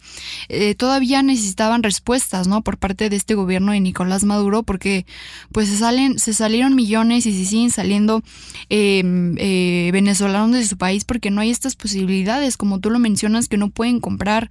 eh, 0.48 0.76
todavía 0.76 1.24
necesitaban 1.24 1.82
respuestas, 1.84 2.48
¿no? 2.48 2.62
Por 2.62 2.78
parte 2.78 3.10
de 3.10 3.16
este 3.16 3.34
gobierno 3.34 3.72
de 3.72 3.80
Nicolás 3.80 4.24
Maduro 4.24 4.64
porque 4.64 5.06
pues 5.52 5.70
se 5.70 5.78
salen, 5.78 6.20
se 6.20 6.34
salieron 6.34 6.76
millones 6.76 7.26
y 7.26 7.34
se 7.34 7.46
siguen 7.46 7.72
saliendo 7.72 8.22
em, 8.70 9.36
venezolanos 9.92 10.56
de 10.56 10.66
su 10.66 10.78
país 10.78 11.06
porque 11.06 11.32
no 11.32 11.42
hay 11.42 11.50
estas 11.50 11.76
posibilidades, 11.76 12.58
como 12.58 12.80
tú 12.80 12.90
lo 12.90 13.00
mencionas, 13.00 13.48
que 13.48 13.58
no 13.58 13.70
pueden 13.70 14.00
comprar 14.00 14.50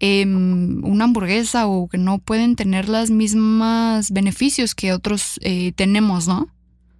em, 0.00 0.84
una 0.84 1.04
hamburguesa 1.04 1.66
o 1.66 1.88
que 1.88 1.98
no 1.98 2.18
pueden 2.18 2.56
tener 2.56 2.88
las 2.88 3.10
mismas 3.10 4.10
beneficios 4.10 4.74
que 4.74 4.92
otros 4.92 5.40
tenemos, 5.76 6.28
¿no? 6.28 6.48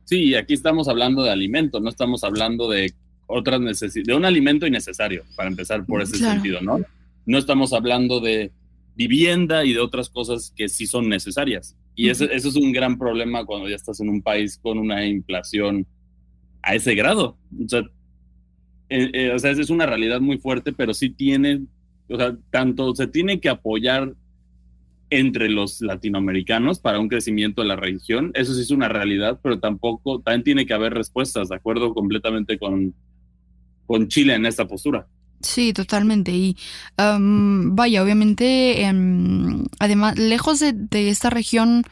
Sí, 0.04 0.36
aquí 0.36 0.54
estamos 0.54 0.88
hablando 0.88 1.24
de 1.24 1.30
alimento, 1.30 1.80
no 1.80 1.88
estamos 1.88 2.22
hablando 2.22 2.70
de 2.70 2.94
otras 3.26 3.60
necesidades, 3.60 4.06
de 4.06 4.14
un 4.14 4.24
alimento 4.24 4.66
innecesario, 4.66 5.24
para 5.34 5.48
empezar 5.48 5.84
por 5.84 6.00
ese 6.00 6.16
sentido, 6.16 6.60
¿no? 6.60 6.78
No 7.26 7.38
estamos 7.38 7.72
hablando 7.72 8.20
de 8.20 8.52
vivienda 8.94 9.64
y 9.64 9.72
de 9.72 9.80
otras 9.80 10.08
cosas 10.08 10.52
que 10.56 10.68
sí 10.68 10.86
son 10.86 11.08
necesarias. 11.08 11.76
Y 11.96 12.10
eso, 12.10 12.24
eso, 12.26 12.48
es 12.50 12.56
un 12.56 12.72
gran 12.72 12.98
problema 12.98 13.44
cuando 13.46 13.68
ya 13.68 13.74
estás 13.74 14.00
en 14.00 14.10
un 14.10 14.22
país 14.22 14.58
con 14.62 14.78
una 14.78 15.06
inflación 15.06 15.86
a 16.62 16.74
ese 16.74 16.94
grado. 16.94 17.38
O 17.64 17.68
sea, 17.68 17.80
eh, 18.90 19.10
eh, 19.12 19.32
o 19.34 19.38
sea, 19.38 19.50
es 19.50 19.70
una 19.70 19.86
realidad 19.86 20.20
muy 20.20 20.36
fuerte, 20.36 20.74
pero 20.74 20.92
sí 20.92 21.08
tiene, 21.08 21.62
o 22.08 22.16
sea, 22.16 22.36
tanto 22.50 22.94
se 22.94 23.06
tiene 23.06 23.40
que 23.40 23.48
apoyar 23.48 24.14
entre 25.08 25.48
los 25.48 25.80
latinoamericanos 25.80 26.80
para 26.80 27.00
un 27.00 27.08
crecimiento 27.08 27.62
de 27.62 27.68
la 27.68 27.76
región. 27.76 28.30
Eso 28.34 28.54
sí 28.54 28.60
es 28.60 28.70
una 28.70 28.88
realidad, 28.88 29.40
pero 29.42 29.58
tampoco, 29.58 30.20
también 30.20 30.44
tiene 30.44 30.66
que 30.66 30.74
haber 30.74 30.92
respuestas, 30.92 31.48
de 31.48 31.56
acuerdo 31.56 31.94
completamente 31.94 32.58
con, 32.58 32.94
con 33.86 34.08
Chile 34.08 34.34
en 34.34 34.44
esta 34.44 34.66
postura. 34.66 35.06
Sí, 35.46 35.72
totalmente. 35.72 36.32
Y 36.32 36.56
vaya, 36.96 38.02
obviamente, 38.02 38.82
em, 38.82 39.64
además, 39.78 40.18
lejos 40.18 40.60
de, 40.60 41.08
esta 41.08 41.30
región, 41.30 41.84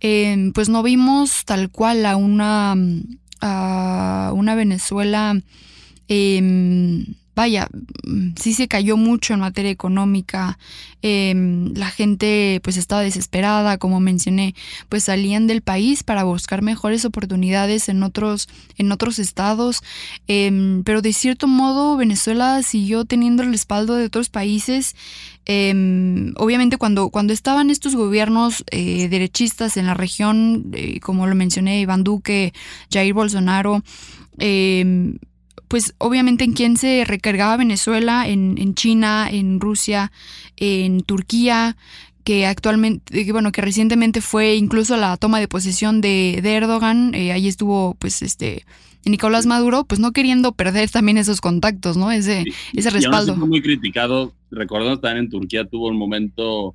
em, 0.00 0.52
pues 0.52 0.68
no 0.68 0.82
vimos 0.82 1.44
tal 1.46 1.70
cual 1.70 2.04
a 2.06 2.16
una, 2.16 2.76
a 3.40 4.32
una 4.34 4.54
Venezuela 4.54 5.40
em, 6.08 7.06
vaya, 7.38 7.68
sí 8.34 8.52
se 8.52 8.66
cayó 8.66 8.96
mucho 8.96 9.32
en 9.32 9.38
materia 9.38 9.70
económica, 9.70 10.58
em, 11.02 11.72
la 11.74 11.88
gente 11.88 12.60
pues 12.64 12.76
estaba 12.76 13.02
desesperada, 13.02 13.78
como 13.78 14.00
mencioné, 14.00 14.56
pues 14.88 15.04
salían 15.04 15.46
del 15.46 15.62
país 15.62 16.02
para 16.02 16.24
buscar 16.24 16.62
mejores 16.62 17.04
oportunidades 17.04 17.88
en 17.88 18.02
otros, 18.02 18.48
en 18.76 18.90
otros 18.90 19.20
estados, 19.20 19.82
em, 20.26 20.82
pero 20.82 21.00
de 21.00 21.12
cierto 21.12 21.46
modo 21.46 21.96
Venezuela 21.96 22.60
siguió 22.64 23.04
teniendo 23.04 23.44
el 23.44 23.52
respaldo 23.52 23.94
de 23.94 24.06
otros 24.06 24.30
países. 24.30 24.96
Em, 25.46 26.34
obviamente 26.38 26.76
cuando, 26.76 27.08
cuando 27.10 27.32
estaban 27.32 27.70
estos 27.70 27.94
gobiernos 27.94 28.64
eh, 28.72 29.08
derechistas 29.08 29.76
en 29.76 29.86
la 29.86 29.94
región, 29.94 30.72
eh, 30.72 30.98
como 30.98 31.28
lo 31.28 31.36
mencioné, 31.36 31.80
Iván 31.80 32.02
Duque, 32.02 32.52
Jair 32.90 33.14
Bolsonaro, 33.14 33.84
pues 35.68 35.94
obviamente 35.98 36.44
en 36.44 36.52
quién 36.52 36.76
se 36.76 37.04
recargaba 37.06 37.56
Venezuela, 37.56 38.26
en, 38.26 38.74
China, 38.74 39.28
en 39.30 39.60
Rusia, 39.60 40.10
en 40.56 41.02
Turquía, 41.02 41.76
que 42.24 42.46
actualmente, 42.46 43.30
bueno, 43.32 43.52
que 43.52 43.60
recientemente 43.60 44.20
fue 44.20 44.56
incluso 44.56 44.96
la 44.96 45.16
toma 45.16 45.40
de 45.40 45.48
posesión 45.48 46.00
de, 46.00 46.38
Erdogan, 46.42 47.14
eh, 47.14 47.32
ahí 47.32 47.48
estuvo 47.48 47.94
pues 47.94 48.22
este 48.22 48.64
Nicolás 49.04 49.46
Maduro, 49.46 49.84
pues 49.84 50.00
no 50.00 50.12
queriendo 50.12 50.52
perder 50.52 50.90
también 50.90 51.18
esos 51.18 51.40
contactos, 51.40 51.96
¿no? 51.96 52.10
Ese, 52.10 52.44
ese 52.74 52.90
respaldo. 52.90 53.36
fue 53.36 53.46
muy 53.46 53.62
criticado, 53.62 54.34
recordando 54.50 55.00
también 55.00 55.24
en 55.24 55.30
Turquía 55.30 55.64
tuvo 55.64 55.88
un 55.88 55.96
momento 55.96 56.74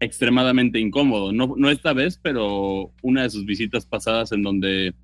extremadamente 0.00 0.80
incómodo, 0.80 1.32
no, 1.32 1.54
no 1.56 1.70
esta 1.70 1.92
vez, 1.92 2.18
pero 2.20 2.90
una 3.02 3.22
de 3.22 3.30
sus 3.30 3.44
visitas 3.44 3.84
pasadas 3.84 4.32
en 4.32 4.42
donde 4.42 4.94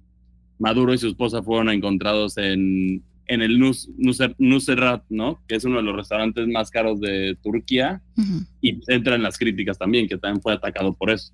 Maduro 0.58 0.94
y 0.94 0.98
su 0.98 1.08
esposa 1.08 1.42
fueron 1.42 1.70
encontrados 1.70 2.36
en, 2.38 3.02
en 3.26 3.42
el 3.42 3.58
Nus, 3.58 3.90
Nusrat, 4.38 5.04
¿no? 5.08 5.40
Que 5.46 5.56
es 5.56 5.64
uno 5.64 5.78
de 5.78 5.82
los 5.82 5.96
restaurantes 5.96 6.46
más 6.48 6.70
caros 6.70 7.00
de 7.00 7.36
Turquía. 7.42 8.02
Y 8.60 8.80
entran 8.88 9.22
las 9.22 9.38
críticas 9.38 9.78
también, 9.78 10.08
que 10.08 10.18
también 10.18 10.42
fue 10.42 10.54
atacado 10.54 10.94
por 10.94 11.10
eso. 11.10 11.32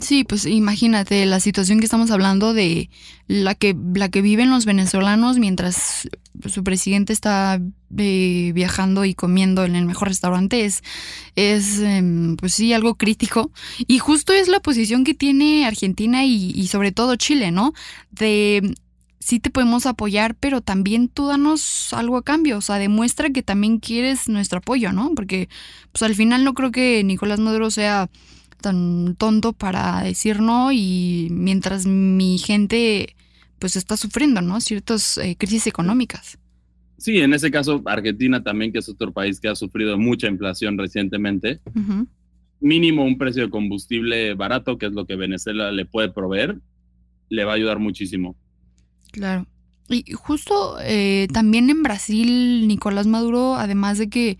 Sí, 0.00 0.24
pues 0.24 0.46
imagínate 0.46 1.26
la 1.26 1.40
situación 1.40 1.78
que 1.78 1.84
estamos 1.84 2.10
hablando 2.10 2.54
de 2.54 2.88
la 3.26 3.54
que, 3.54 3.76
la 3.94 4.08
que 4.08 4.22
viven 4.22 4.48
los 4.48 4.64
venezolanos 4.64 5.38
mientras 5.38 6.08
su 6.46 6.64
presidente 6.64 7.12
está 7.12 7.60
eh, 7.98 8.52
viajando 8.54 9.04
y 9.04 9.14
comiendo 9.14 9.64
en 9.64 9.76
el 9.76 9.84
mejor 9.84 10.08
restaurante 10.08 10.64
es, 10.64 10.82
es 11.36 11.80
em, 11.80 12.36
pues 12.36 12.54
sí, 12.54 12.72
algo 12.72 12.94
crítico. 12.94 13.50
Y 13.86 13.98
justo 13.98 14.32
es 14.32 14.48
la 14.48 14.60
posición 14.60 15.04
que 15.04 15.12
tiene 15.12 15.66
Argentina 15.66 16.24
y, 16.24 16.52
y 16.54 16.68
sobre 16.68 16.92
todo 16.92 17.16
Chile, 17.16 17.50
¿no? 17.50 17.74
De 18.10 18.74
sí 19.18 19.38
te 19.38 19.50
podemos 19.50 19.84
apoyar, 19.84 20.34
pero 20.34 20.62
también 20.62 21.08
tú 21.08 21.26
danos 21.26 21.92
algo 21.92 22.16
a 22.16 22.22
cambio, 22.24 22.56
o 22.56 22.60
sea, 22.62 22.78
demuestra 22.78 23.30
que 23.30 23.42
también 23.42 23.78
quieres 23.78 24.28
nuestro 24.28 24.58
apoyo, 24.58 24.92
¿no? 24.92 25.12
Porque 25.14 25.50
pues 25.92 26.02
al 26.02 26.14
final 26.14 26.42
no 26.42 26.54
creo 26.54 26.70
que 26.72 27.04
Nicolás 27.04 27.38
Maduro 27.38 27.70
sea 27.70 28.08
tan 28.60 29.16
tonto 29.16 29.52
para 29.52 30.02
decir 30.02 30.40
no 30.40 30.72
y 30.72 31.28
mientras 31.30 31.86
mi 31.86 32.38
gente 32.38 33.16
pues 33.58 33.76
está 33.76 33.96
sufriendo, 33.96 34.40
¿no? 34.40 34.60
Ciertas 34.60 35.18
eh, 35.18 35.36
crisis 35.38 35.66
económicas. 35.66 36.38
Sí, 36.96 37.18
en 37.18 37.32
ese 37.32 37.50
caso 37.50 37.82
Argentina 37.86 38.42
también, 38.42 38.72
que 38.72 38.78
es 38.78 38.88
otro 38.88 39.12
país 39.12 39.40
que 39.40 39.48
ha 39.48 39.54
sufrido 39.54 39.96
mucha 39.96 40.28
inflación 40.28 40.76
recientemente. 40.76 41.60
Mínimo 42.60 43.04
un 43.04 43.16
precio 43.16 43.44
de 43.44 43.50
combustible 43.50 44.34
barato, 44.34 44.76
que 44.76 44.86
es 44.86 44.92
lo 44.92 45.06
que 45.06 45.16
Venezuela 45.16 45.72
le 45.72 45.86
puede 45.86 46.10
proveer, 46.10 46.58
le 47.30 47.44
va 47.44 47.52
a 47.52 47.54
ayudar 47.54 47.78
muchísimo. 47.78 48.36
Claro. 49.12 49.46
Y 49.88 50.12
justo 50.12 50.76
eh, 50.82 51.26
también 51.32 51.70
en 51.70 51.82
Brasil, 51.82 52.68
Nicolás 52.68 53.06
Maduro, 53.06 53.56
además 53.56 53.98
de 53.98 54.08
que 54.08 54.38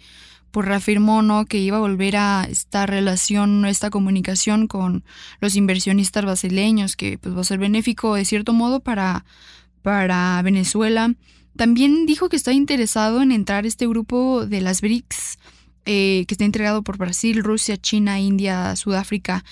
pues 0.51 0.67
reafirmó 0.67 1.23
¿no? 1.23 1.47
que 1.47 1.59
iba 1.59 1.77
a 1.77 1.81
volver 1.81 2.17
a 2.17 2.47
esta 2.49 2.87
relación, 2.87 3.65
esta 3.67 3.91
comunicación 3.91 4.67
con 4.67 5.05
los 5.41 5.57
inversionistas 5.57 6.25
brasileños, 6.25 6.97
que 6.97 7.19
pues, 7.19 7.37
va 7.37 7.41
a 7.41 7.45
ser 7.45 7.59
benéfico 7.59 8.15
de 8.15 8.25
cierto 8.25 8.53
modo 8.53 8.81
para, 8.81 9.25
para 9.83 10.41
Venezuela. 10.43 11.15
También 11.57 12.07
dijo 12.07 12.29
que 12.29 12.37
está 12.37 12.53
interesado 12.53 13.23
en 13.23 13.33
entrar 13.33 13.67
este 13.67 13.87
grupo 13.87 14.47
de 14.47 14.61
las 14.61 14.81
BRICS, 14.81 15.39
eh, 15.87 16.25
que 16.29 16.35
está 16.35 16.45
entregado 16.45 16.83
por 16.83 16.99
Brasil, 16.99 17.43
Rusia, 17.43 17.77
China, 17.77 18.21
India, 18.21 18.77
Sudáfrica. 18.77 19.45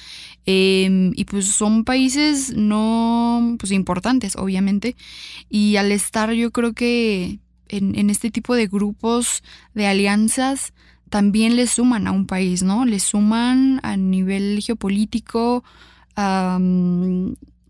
Em, 0.44 1.12
y 1.16 1.24
pues 1.24 1.46
son 1.46 1.84
países 1.84 2.54
no 2.54 3.56
pues 3.58 3.72
importantes, 3.72 4.36
obviamente. 4.36 4.96
Y 5.48 5.76
al 5.76 5.92
estar 5.92 6.32
yo 6.32 6.50
creo 6.50 6.72
que 6.74 7.38
en, 7.68 7.94
en 7.98 8.10
este 8.10 8.30
tipo 8.30 8.54
de 8.54 8.66
grupos, 8.66 9.42
de 9.74 9.86
alianzas, 9.86 10.72
también 11.08 11.56
le 11.56 11.66
suman 11.66 12.06
a 12.06 12.12
un 12.12 12.26
país, 12.26 12.62
¿no? 12.62 12.84
Le 12.84 13.00
suman 13.00 13.80
a 13.82 13.96
nivel 13.96 14.60
geopolítico. 14.62 15.64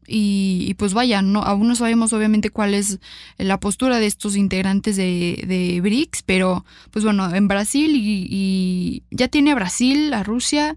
y, 0.07 0.75
pues 0.79 0.95
vaya, 0.95 1.23
no, 1.23 1.43
aún 1.43 1.69
no 1.69 1.77
sabemos 1.77 2.13
obviamente 2.13 2.51
cuál 2.51 2.75
es 2.75 2.99
la 3.37 3.61
postura 3.61 3.99
de 3.99 4.07
estos 4.07 4.37
integrantes 4.37 4.97
de, 4.97 5.45
de 5.47 5.81
BRICS, 5.81 6.23
pero 6.23 6.65
pues 6.91 7.05
bueno, 7.05 7.33
en 7.35 7.47
Brasil 7.49 7.95
y, 7.95 8.27
y, 8.31 9.03
ya 9.11 9.29
tiene 9.29 9.53
a 9.53 9.55
Brasil, 9.55 10.13
a 10.15 10.23
Rusia, 10.23 10.77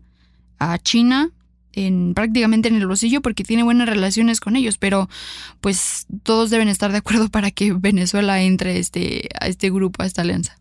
a 0.59 0.77
China 0.79 1.31
en 1.73 2.13
prácticamente 2.13 2.69
en 2.69 2.75
el 2.75 2.87
bolsillo 2.87 3.21
porque 3.21 3.43
tiene 3.43 3.63
buenas 3.63 3.87
relaciones 3.87 4.39
con 4.39 4.55
ellos, 4.55 4.77
pero 4.77 5.09
pues 5.59 6.07
todos 6.23 6.49
deben 6.49 6.67
estar 6.67 6.91
de 6.91 6.97
acuerdo 6.97 7.29
para 7.29 7.51
que 7.51 7.73
Venezuela 7.73 8.41
entre 8.41 8.79
este, 8.79 9.29
a 9.39 9.47
este 9.47 9.69
grupo, 9.69 10.03
a 10.03 10.05
esta 10.05 10.21
alianza. 10.21 10.57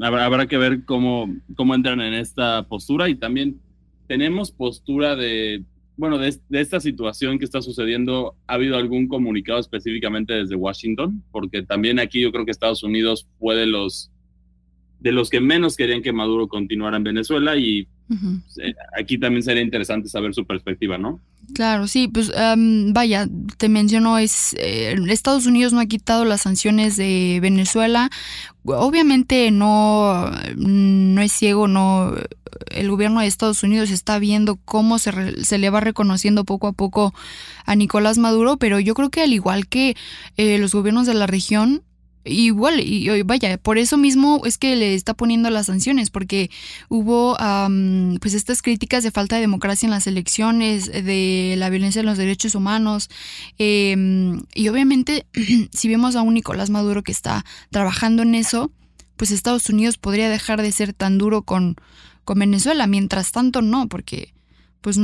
Habrá, 0.00 0.24
habrá, 0.24 0.46
que 0.46 0.56
ver 0.56 0.84
cómo, 0.84 1.34
cómo 1.54 1.74
entran 1.74 2.00
en 2.00 2.14
esta 2.14 2.66
postura 2.68 3.08
y 3.10 3.16
también 3.16 3.60
tenemos 4.06 4.50
postura 4.50 5.14
de 5.14 5.62
bueno, 5.98 6.16
de, 6.16 6.38
de, 6.48 6.60
esta 6.60 6.78
situación 6.78 7.40
que 7.40 7.44
está 7.44 7.60
sucediendo, 7.60 8.36
¿ha 8.46 8.54
habido 8.54 8.76
algún 8.76 9.08
comunicado 9.08 9.58
específicamente 9.58 10.32
desde 10.32 10.54
Washington? 10.54 11.24
Porque 11.32 11.64
también 11.64 11.98
aquí 11.98 12.20
yo 12.20 12.30
creo 12.30 12.44
que 12.44 12.52
Estados 12.52 12.84
Unidos 12.84 13.26
fue 13.40 13.56
de 13.56 13.66
los, 13.66 14.12
de 15.00 15.12
los 15.12 15.30
que 15.30 15.40
menos 15.40 15.76
querían 15.76 16.02
que 16.02 16.12
Maduro 16.12 16.48
continuara 16.48 16.96
en 16.96 17.04
Venezuela 17.04 17.56
y 17.56 17.86
uh-huh. 18.08 18.42
aquí 18.98 19.18
también 19.18 19.42
sería 19.42 19.62
interesante 19.62 20.08
saber 20.08 20.34
su 20.34 20.44
perspectiva, 20.44 20.98
¿no? 20.98 21.20
Claro, 21.54 21.86
sí, 21.86 22.08
pues 22.08 22.30
um, 22.30 22.92
vaya, 22.92 23.26
te 23.56 23.68
menciono, 23.68 24.18
es 24.18 24.54
eh, 24.58 24.96
Estados 25.08 25.46
Unidos 25.46 25.72
no 25.72 25.80
ha 25.80 25.86
quitado 25.86 26.24
las 26.24 26.42
sanciones 26.42 26.96
de 26.96 27.38
Venezuela. 27.40 28.10
Obviamente 28.64 29.50
no, 29.50 30.30
no 30.56 31.20
es 31.22 31.32
ciego, 31.32 31.68
no 31.68 32.14
el 32.70 32.90
gobierno 32.90 33.20
de 33.20 33.26
Estados 33.26 33.62
Unidos 33.62 33.90
está 33.90 34.18
viendo 34.18 34.56
cómo 34.56 34.98
se, 34.98 35.10
re, 35.10 35.44
se, 35.44 35.58
le 35.58 35.70
va 35.70 35.80
reconociendo 35.80 36.44
poco 36.44 36.66
a 36.66 36.72
poco 36.72 37.14
a 37.64 37.74
Nicolás 37.76 38.18
Maduro, 38.18 38.56
pero 38.56 38.78
yo 38.80 38.94
creo 38.94 39.10
que 39.10 39.22
al 39.22 39.32
igual 39.32 39.68
que 39.68 39.96
eh, 40.36 40.58
los 40.58 40.74
gobiernos 40.74 41.06
de 41.06 41.14
la 41.14 41.26
región, 41.26 41.82
igual, 42.28 42.80
y, 42.80 43.10
y, 43.10 43.22
vaya, 43.22 43.58
por 43.58 43.78
eso 43.78 43.96
mismo 43.96 44.42
es 44.44 44.58
que 44.58 44.76
le 44.76 44.94
está 44.94 45.14
poniendo 45.14 45.50
las 45.50 45.66
sanciones, 45.66 46.10
porque 46.10 46.50
hubo 46.88 47.36
um, 47.36 48.16
pues 48.18 48.34
estas 48.34 48.62
críticas 48.62 49.04
de 49.04 49.10
falta 49.10 49.36
de 49.36 49.42
democracia 49.42 49.86
en 49.86 49.90
las 49.90 50.06
elecciones, 50.06 50.86
de 50.86 51.54
la 51.58 51.70
violencia 51.70 52.00
en 52.00 52.06
los 52.06 52.18
derechos 52.18 52.54
humanos, 52.54 53.10
eh, 53.58 53.96
y 54.54 54.68
obviamente 54.68 55.26
si 55.72 55.88
vemos 55.88 56.16
a 56.16 56.22
un 56.22 56.34
Nicolás 56.34 56.70
Maduro 56.70 57.02
que 57.02 57.12
está 57.12 57.44
trabajando 57.70 58.22
en 58.22 58.34
eso, 58.34 58.70
pues 59.16 59.30
Estados 59.30 59.68
Unidos 59.68 59.98
podría 59.98 60.28
dejar 60.28 60.62
de 60.62 60.72
ser 60.72 60.92
tan 60.92 61.18
duro 61.18 61.42
con, 61.42 61.76
con 62.24 62.38
Venezuela, 62.38 62.86
mientras 62.86 63.32
tanto 63.32 63.62
no, 63.62 63.88
porque 63.88 64.32
pues 64.80 64.98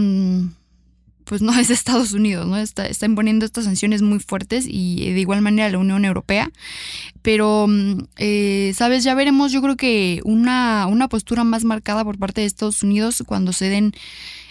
pues 1.25 1.43
no 1.43 1.59
es 1.59 1.71
Estados 1.71 2.12
Unidos, 2.12 2.47
¿no? 2.47 2.57
Está, 2.57 2.87
está, 2.87 3.07
imponiendo 3.07 3.45
estas 3.45 3.64
sanciones 3.64 4.02
muy 4.02 4.21
fuertes 4.21 4.66
y 4.69 5.12
de 5.12 5.21
igual 5.21 5.43
manera 5.43 5.69
la 5.69 5.78
Unión 5.78 6.04
Europea. 6.04 6.50
Pero, 7.23 7.66
eh, 8.16 8.73
¿sabes? 8.76 9.04
Ya 9.04 9.14
veremos, 9.14 9.52
yo 9.52 9.62
creo 9.62 9.76
que 9.76 10.21
una, 10.25 10.87
una 10.87 11.09
postura 11.09 11.45
más 11.45 11.64
marcada 11.64 12.04
por 12.04 12.19
parte 12.19 12.43
de 12.43 12.47
Estados 12.47 12.83
Unidos 12.83 13.23
cuando 13.26 13.52
se 13.52 13.69
den 13.69 13.95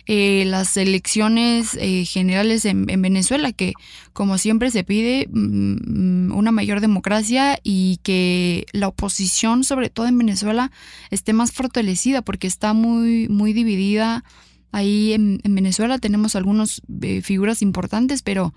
eh, 0.05 0.43
las 0.45 0.75
elecciones 0.75 1.77
eh, 1.79 2.03
generales 2.03 2.65
en, 2.65 2.89
en, 2.89 3.01
Venezuela, 3.01 3.53
que 3.53 3.71
como 4.11 4.37
siempre 4.37 4.69
se 4.69 4.83
pide 4.83 5.29
mm, 5.31 6.33
una 6.35 6.51
mayor 6.51 6.81
democracia 6.81 7.57
y 7.63 8.01
que 8.03 8.65
la 8.73 8.89
oposición, 8.89 9.63
sobre 9.63 9.89
todo 9.89 10.07
en 10.07 10.17
Venezuela, 10.17 10.71
esté 11.09 11.31
más 11.31 11.53
fortalecida 11.53 12.21
porque 12.21 12.47
está 12.47 12.73
muy, 12.73 13.29
muy 13.29 13.53
dividida. 13.53 14.25
Ahí 14.73 15.13
en, 15.13 15.39
en 15.43 15.55
Venezuela 15.55 15.99
tenemos 15.99 16.35
algunas 16.35 16.81
eh, 17.01 17.21
figuras 17.21 17.61
importantes, 17.61 18.23
pero 18.23 18.53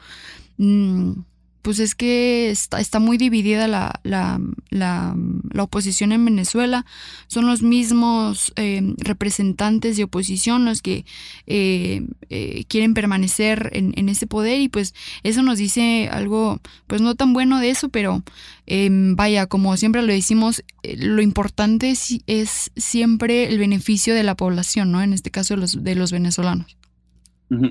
mmm, 0.56 1.12
pues 1.66 1.80
es 1.80 1.96
que 1.96 2.48
está, 2.48 2.78
está 2.78 3.00
muy 3.00 3.18
dividida 3.18 3.66
la, 3.66 3.98
la, 4.04 4.40
la, 4.70 5.16
la, 5.50 5.62
oposición 5.64 6.12
en 6.12 6.24
Venezuela. 6.24 6.86
Son 7.26 7.44
los 7.44 7.62
mismos 7.62 8.52
eh, 8.54 8.94
representantes 8.98 9.96
de 9.96 10.04
oposición 10.04 10.64
los 10.64 10.80
que 10.80 11.04
eh, 11.48 12.06
eh, 12.30 12.66
quieren 12.68 12.94
permanecer 12.94 13.70
en, 13.72 14.08
ese 14.08 14.28
poder 14.28 14.60
y 14.60 14.68
pues 14.68 14.94
eso 15.24 15.42
nos 15.42 15.58
dice 15.58 16.08
algo 16.12 16.60
pues 16.86 17.00
no 17.00 17.16
tan 17.16 17.32
bueno 17.32 17.58
de 17.58 17.70
eso, 17.70 17.88
pero 17.88 18.22
vaya, 19.16 19.46
como 19.48 19.76
siempre 19.76 20.02
lo 20.02 20.12
decimos, 20.12 20.62
lo 20.84 21.20
importante 21.20 21.90
es, 21.90 22.20
es, 22.28 22.70
siempre 22.76 23.48
el 23.48 23.58
beneficio 23.58 24.14
de 24.14 24.22
la 24.22 24.36
población, 24.36 24.92
¿no? 24.92 25.02
En 25.02 25.12
este 25.12 25.32
caso 25.32 25.54
de 25.54 25.62
los, 25.62 25.82
de 25.82 25.96
los 25.96 26.12
venezolanos. 26.12 26.76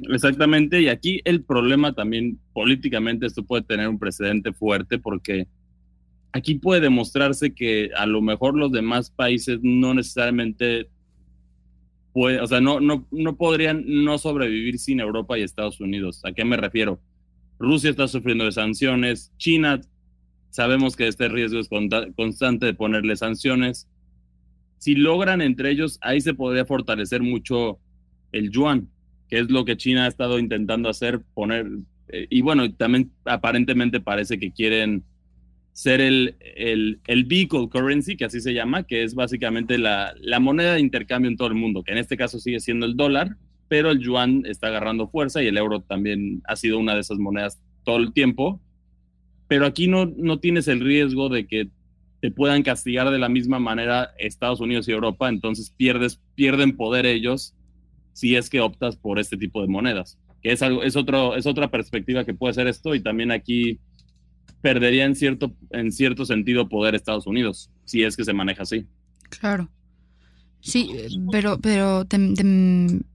Exactamente, 0.10 0.82
y 0.82 0.88
aquí 0.88 1.22
el 1.26 1.44
problema 1.44 1.94
también 1.94 2.40
políticamente 2.54 3.26
esto 3.26 3.44
puede 3.44 3.64
tener 3.64 3.90
un 3.90 4.00
precedente 4.00 4.54
fuerte 4.54 5.00
porque 5.00 5.48
aquí 6.32 6.56
puede 6.56 6.82
demostrarse 6.82 7.54
que 7.54 7.92
a 7.96 8.06
lo 8.06 8.22
mejor 8.22 8.56
los 8.56 8.72
demás 8.72 9.12
países 9.12 9.60
no 9.62 9.94
necesariamente 9.94 10.90
puede, 12.14 12.40
o 12.40 12.48
sea, 12.48 12.62
no, 12.62 12.80
no, 12.80 13.06
no 13.12 13.36
podrían 13.36 13.84
no 13.86 14.18
sobrevivir 14.18 14.80
sin 14.80 15.02
Europa 15.02 15.38
y 15.38 15.42
Estados 15.42 15.82
Unidos. 15.82 16.22
¿A 16.24 16.32
qué 16.32 16.46
me 16.46 16.56
refiero? 16.56 17.02
Rusia 17.60 17.90
está 17.90 18.08
sufriendo 18.08 18.46
de 18.46 18.54
sanciones, 18.54 19.34
China 19.38 19.82
sabemos 20.56 20.96
que 20.96 21.08
este 21.08 21.28
riesgo 21.28 21.60
es 21.60 21.68
constante 22.16 22.66
de 22.66 22.74
ponerle 22.74 23.18
sanciones. 23.18 23.90
Si 24.78 24.96
logran 24.96 25.42
entre 25.42 25.70
ellos, 25.70 25.98
ahí 26.02 26.22
se 26.22 26.34
podría 26.34 26.66
fortalecer 26.66 27.22
mucho 27.22 27.80
el 28.32 28.52
yuan 28.52 28.90
que 29.30 29.40
es 29.40 29.50
lo 29.50 29.66
que 29.66 29.78
China 29.78 30.06
ha 30.06 30.08
estado 30.08 30.40
intentando 30.40 30.90
hacer, 30.90 31.22
poner, 31.34 31.68
eh, 32.10 32.28
y 32.30 32.42
bueno, 32.42 32.72
también 32.74 33.12
aparentemente 33.26 34.00
parece 34.00 34.40
que 34.40 34.52
quieren 34.52 35.04
ser 35.74 36.00
el, 36.00 36.36
el, 36.56 37.02
el, 37.08 37.26
vehicle 37.26 37.68
currency, 37.70 38.16
que 38.16 38.26
así 38.26 38.40
se 38.40 38.54
llama, 38.54 38.84
que 38.84 39.04
es 39.04 39.14
básicamente 39.14 39.78
la, 39.78 40.14
la 40.22 40.40
moneda 40.40 40.76
de 40.76 40.80
intercambio 40.80 41.30
en 41.30 41.38
todo 41.38 41.50
el 41.50 41.56
mundo, 41.56 41.84
que 41.84 41.92
en 41.92 41.98
este 41.98 42.16
caso 42.16 42.40
sigue 42.40 42.60
siendo 42.60 42.86
el 42.86 42.96
dólar, 42.96 43.36
pero 43.68 43.92
el 43.92 44.00
yuan 44.00 44.44
está 44.46 44.68
agarrando 44.68 45.08
fuerza 45.08 45.44
y 45.44 45.48
el 45.48 45.58
euro 45.58 45.82
también 45.82 46.42
ha 46.46 46.56
sido 46.56 46.80
una 46.80 46.94
de 46.94 47.02
esas 47.02 47.18
monedas 47.18 47.62
todo 47.84 47.98
el 47.98 48.14
tiempo. 48.14 48.62
Pero 49.48 49.66
aquí 49.66 49.88
no, 49.88 50.06
no 50.06 50.40
tienes 50.40 50.68
el 50.68 50.80
riesgo 50.80 51.30
de 51.30 51.46
que 51.46 51.70
te 52.22 52.32
puedan 52.32 52.64
castigar 52.64 53.10
de 53.10 53.20
la 53.20 53.30
misma 53.30 53.60
manera 53.60 54.12
Estados 54.18 54.60
Unidos 54.60 54.88
y 54.88 54.92
Europa, 54.92 55.30
entonces 55.30 55.72
pierdes, 55.76 56.22
pierden 56.36 56.78
poder 56.78 57.06
ellos 57.06 57.55
si 58.16 58.36
es 58.36 58.50
que 58.50 58.62
optas 58.62 58.96
por 58.96 59.20
este 59.20 59.36
tipo 59.36 59.62
de 59.62 59.68
monedas. 59.68 60.18
Que 60.42 60.54
es, 60.54 60.62
algo, 60.62 60.84
es, 60.84 60.96
otro, 60.96 61.36
es 61.36 61.46
otra 61.46 61.70
perspectiva 61.70 62.24
que 62.24 62.34
puede 62.34 62.54
ser 62.54 62.68
esto 62.68 62.96
y 62.96 63.02
también 63.02 63.32
aquí 63.32 63.80
perdería 64.62 65.04
en 65.04 65.16
cierto, 65.16 65.54
en 65.72 65.92
cierto 65.92 66.26
sentido 66.26 66.70
poder 66.70 66.96
Estados 66.96 67.28
Unidos, 67.28 67.70
si 67.84 68.04
es 68.04 68.16
que 68.16 68.24
se 68.24 68.34
maneja 68.34 68.64
así. 68.64 68.86
Claro. 69.30 69.70
Sí, 70.62 70.90
pero, 71.30 71.60
pero 71.60 72.06
te, 72.06 72.18
te, 72.34 72.44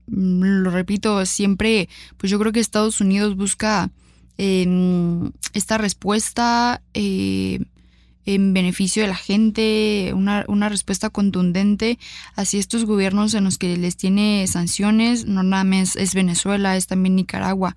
lo 0.07 0.69
repito, 0.69 1.25
siempre, 1.25 1.89
pues 2.17 2.29
yo 2.29 2.39
creo 2.39 2.51
que 2.51 2.59
Estados 2.59 3.01
Unidos 3.01 3.35
busca 3.35 3.91
eh, 4.37 4.67
esta 5.53 5.79
respuesta 5.79 6.83
eh, 6.93 7.59
en 8.25 8.53
beneficio 8.53 9.01
de 9.01 9.09
la 9.09 9.15
gente, 9.15 10.11
una, 10.15 10.45
una, 10.47 10.69
respuesta 10.69 11.09
contundente 11.09 11.97
hacia 12.35 12.59
estos 12.59 12.85
gobiernos 12.85 13.33
en 13.33 13.43
los 13.43 13.57
que 13.57 13.75
les 13.77 13.97
tiene 13.97 14.45
sanciones, 14.47 15.25
no 15.25 15.43
nada 15.43 15.63
más 15.63 15.95
es 15.95 16.13
Venezuela, 16.13 16.77
es 16.77 16.87
también 16.87 17.15
Nicaragua, 17.15 17.75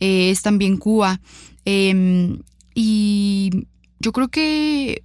eh, 0.00 0.30
es 0.30 0.42
también 0.42 0.76
Cuba. 0.76 1.20
Eh, 1.64 2.36
y 2.74 3.66
yo 4.00 4.12
creo 4.12 4.28
que 4.28 5.04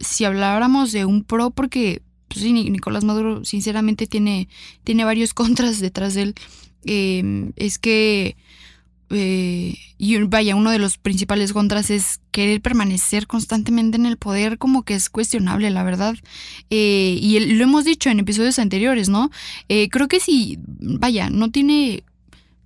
si 0.00 0.24
habláramos 0.24 0.92
de 0.92 1.04
un 1.04 1.24
pro, 1.24 1.50
porque 1.50 2.02
pues, 2.28 2.40
sí, 2.40 2.52
Nicolás 2.52 3.04
Maduro 3.04 3.44
sinceramente 3.44 4.06
tiene, 4.06 4.48
tiene 4.84 5.04
varios 5.04 5.34
contras 5.34 5.80
detrás 5.80 6.14
de 6.14 6.22
él, 6.22 6.34
eh, 6.84 7.52
es 7.56 7.78
que 7.78 8.36
eh, 9.12 9.74
y 9.98 10.18
vaya, 10.24 10.56
uno 10.56 10.70
de 10.70 10.78
los 10.78 10.98
principales 10.98 11.52
contras 11.52 11.90
es 11.90 12.20
querer 12.32 12.60
permanecer 12.60 13.26
constantemente 13.26 13.96
en 13.96 14.06
el 14.06 14.16
poder, 14.16 14.58
como 14.58 14.82
que 14.82 14.94
es 14.94 15.10
cuestionable, 15.10 15.70
la 15.70 15.84
verdad. 15.84 16.16
Eh, 16.70 17.18
y 17.20 17.38
lo 17.54 17.62
hemos 17.62 17.84
dicho 17.84 18.10
en 18.10 18.18
episodios 18.18 18.58
anteriores, 18.58 19.08
¿no? 19.08 19.30
Eh, 19.68 19.88
creo 19.90 20.08
que 20.08 20.18
si, 20.18 20.58
vaya, 20.66 21.30
no 21.30 21.50
tiene 21.50 22.02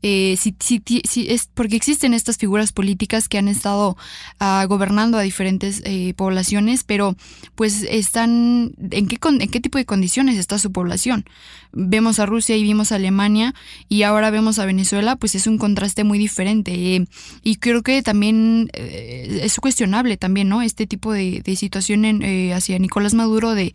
eh, 0.09 0.37
si, 0.37 0.55
si, 0.61 1.27
es 1.29 1.49
porque 1.53 1.75
existen 1.75 2.15
estas 2.15 2.37
figuras 2.37 2.71
políticas 2.71 3.29
que 3.29 3.39
han 3.39 3.49
estado 3.49 3.97
uh, 4.41 4.69
gobernando 4.69 5.19
a 5.19 5.23
diferentes 5.23 5.83
eh, 5.85 6.15
poblaciones, 6.15 6.85
pero 6.85 7.17
pues 7.57 7.83
están 7.83 8.73
¿en 8.93 9.09
qué, 9.09 9.19
en 9.21 9.51
qué 9.51 9.61
tipo 9.61 9.79
de 9.79 9.85
condiciones 9.85 10.39
está 10.39 10.61
su 10.61 10.71
población. 10.71 11.25
Vemos 11.73 12.21
a 12.21 12.27
Rusia 12.27 12.57
y 12.57 12.63
vimos 12.63 12.93
a 12.93 12.95
Alemania 12.95 13.55
y 13.89 14.03
ahora 14.03 14.31
vemos 14.31 14.59
a 14.59 14.65
Venezuela, 14.65 15.17
pues 15.17 15.35
es 15.35 15.47
un 15.47 15.59
contraste 15.59 16.05
muy 16.05 16.19
diferente 16.19 16.73
eh, 16.73 17.07
y 17.43 17.57
creo 17.57 17.83
que 17.83 18.03
también 18.03 18.71
eh, 18.73 19.41
es 19.43 19.57
cuestionable 19.57 20.17
también, 20.17 20.49
¿no? 20.49 20.63
Este 20.63 20.87
tipo 20.87 21.13
de, 21.13 21.43
situación 21.57 22.05
en, 22.05 22.23
eh, 22.23 22.55
hacia 22.55 22.79
Nicolás 22.79 23.15
Maduro 23.15 23.55
de 23.55 23.75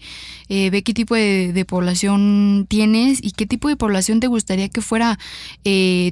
ve 0.49 0.83
qué 0.83 0.93
tipo 0.93 1.15
de, 1.15 1.53
de, 1.53 1.65
población 1.65 2.65
tienes 2.67 3.19
y 3.23 3.31
qué 3.31 3.45
tipo 3.45 3.69
de 3.69 3.77
población 3.77 4.19
te 4.19 4.27
gustaría 4.27 4.67
que 4.67 4.81
fuera 4.81 5.17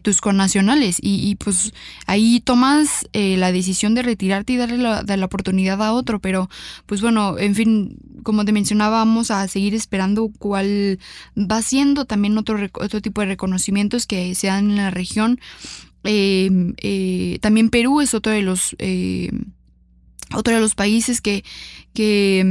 tus 0.09 0.21
connacionales 0.21 0.97
y, 0.99 1.29
y, 1.29 1.35
pues 1.35 1.71
ahí 2.07 2.39
tomas 2.39 3.07
eh, 3.13 3.37
la 3.37 3.51
decisión 3.51 3.93
de 3.93 4.01
retirarte 4.01 4.53
y 4.53 4.57
darle 4.57 4.79
la, 4.79 5.25
oportunidad 5.25 5.83
a 5.83 5.93
otro, 5.93 6.19
pero 6.19 6.49
pues 6.87 6.99
bueno, 6.99 7.37
en 7.37 7.53
fin, 7.53 7.97
como 8.23 8.43
te 8.43 8.51
mencionaba, 8.51 8.97
vamos 8.97 9.29
a 9.29 9.47
seguir 9.47 9.75
esperando 9.75 10.31
cuál 10.39 10.97
va 11.37 11.61
siendo 11.61 12.05
también 12.05 12.39
otro, 12.39 12.57
otro 12.73 13.01
tipo 13.03 13.21
de 13.21 13.27
reconocimientos 13.27 14.07
que 14.07 14.33
se 14.33 14.47
dan 14.47 14.71
en 14.71 14.77
la 14.77 14.89
región. 14.89 15.39
Eh, 16.05 16.49
eh, 16.77 17.37
también 17.41 17.69
Perú 17.69 18.01
es 18.01 18.15
otro 18.15 18.31
de 18.31 18.41
los 18.41 18.75
otro 20.33 20.55
de 20.55 20.59
los 20.59 20.73
países 20.73 21.21
que, 21.21 21.43
que 21.93 22.43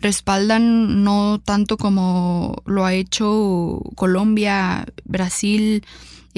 respaldan 0.00 1.04
no 1.04 1.38
tanto 1.44 1.76
como 1.76 2.62
lo 2.64 2.86
ha 2.86 2.94
hecho 2.94 3.82
Colombia, 3.94 4.86
Brasil, 5.04 5.84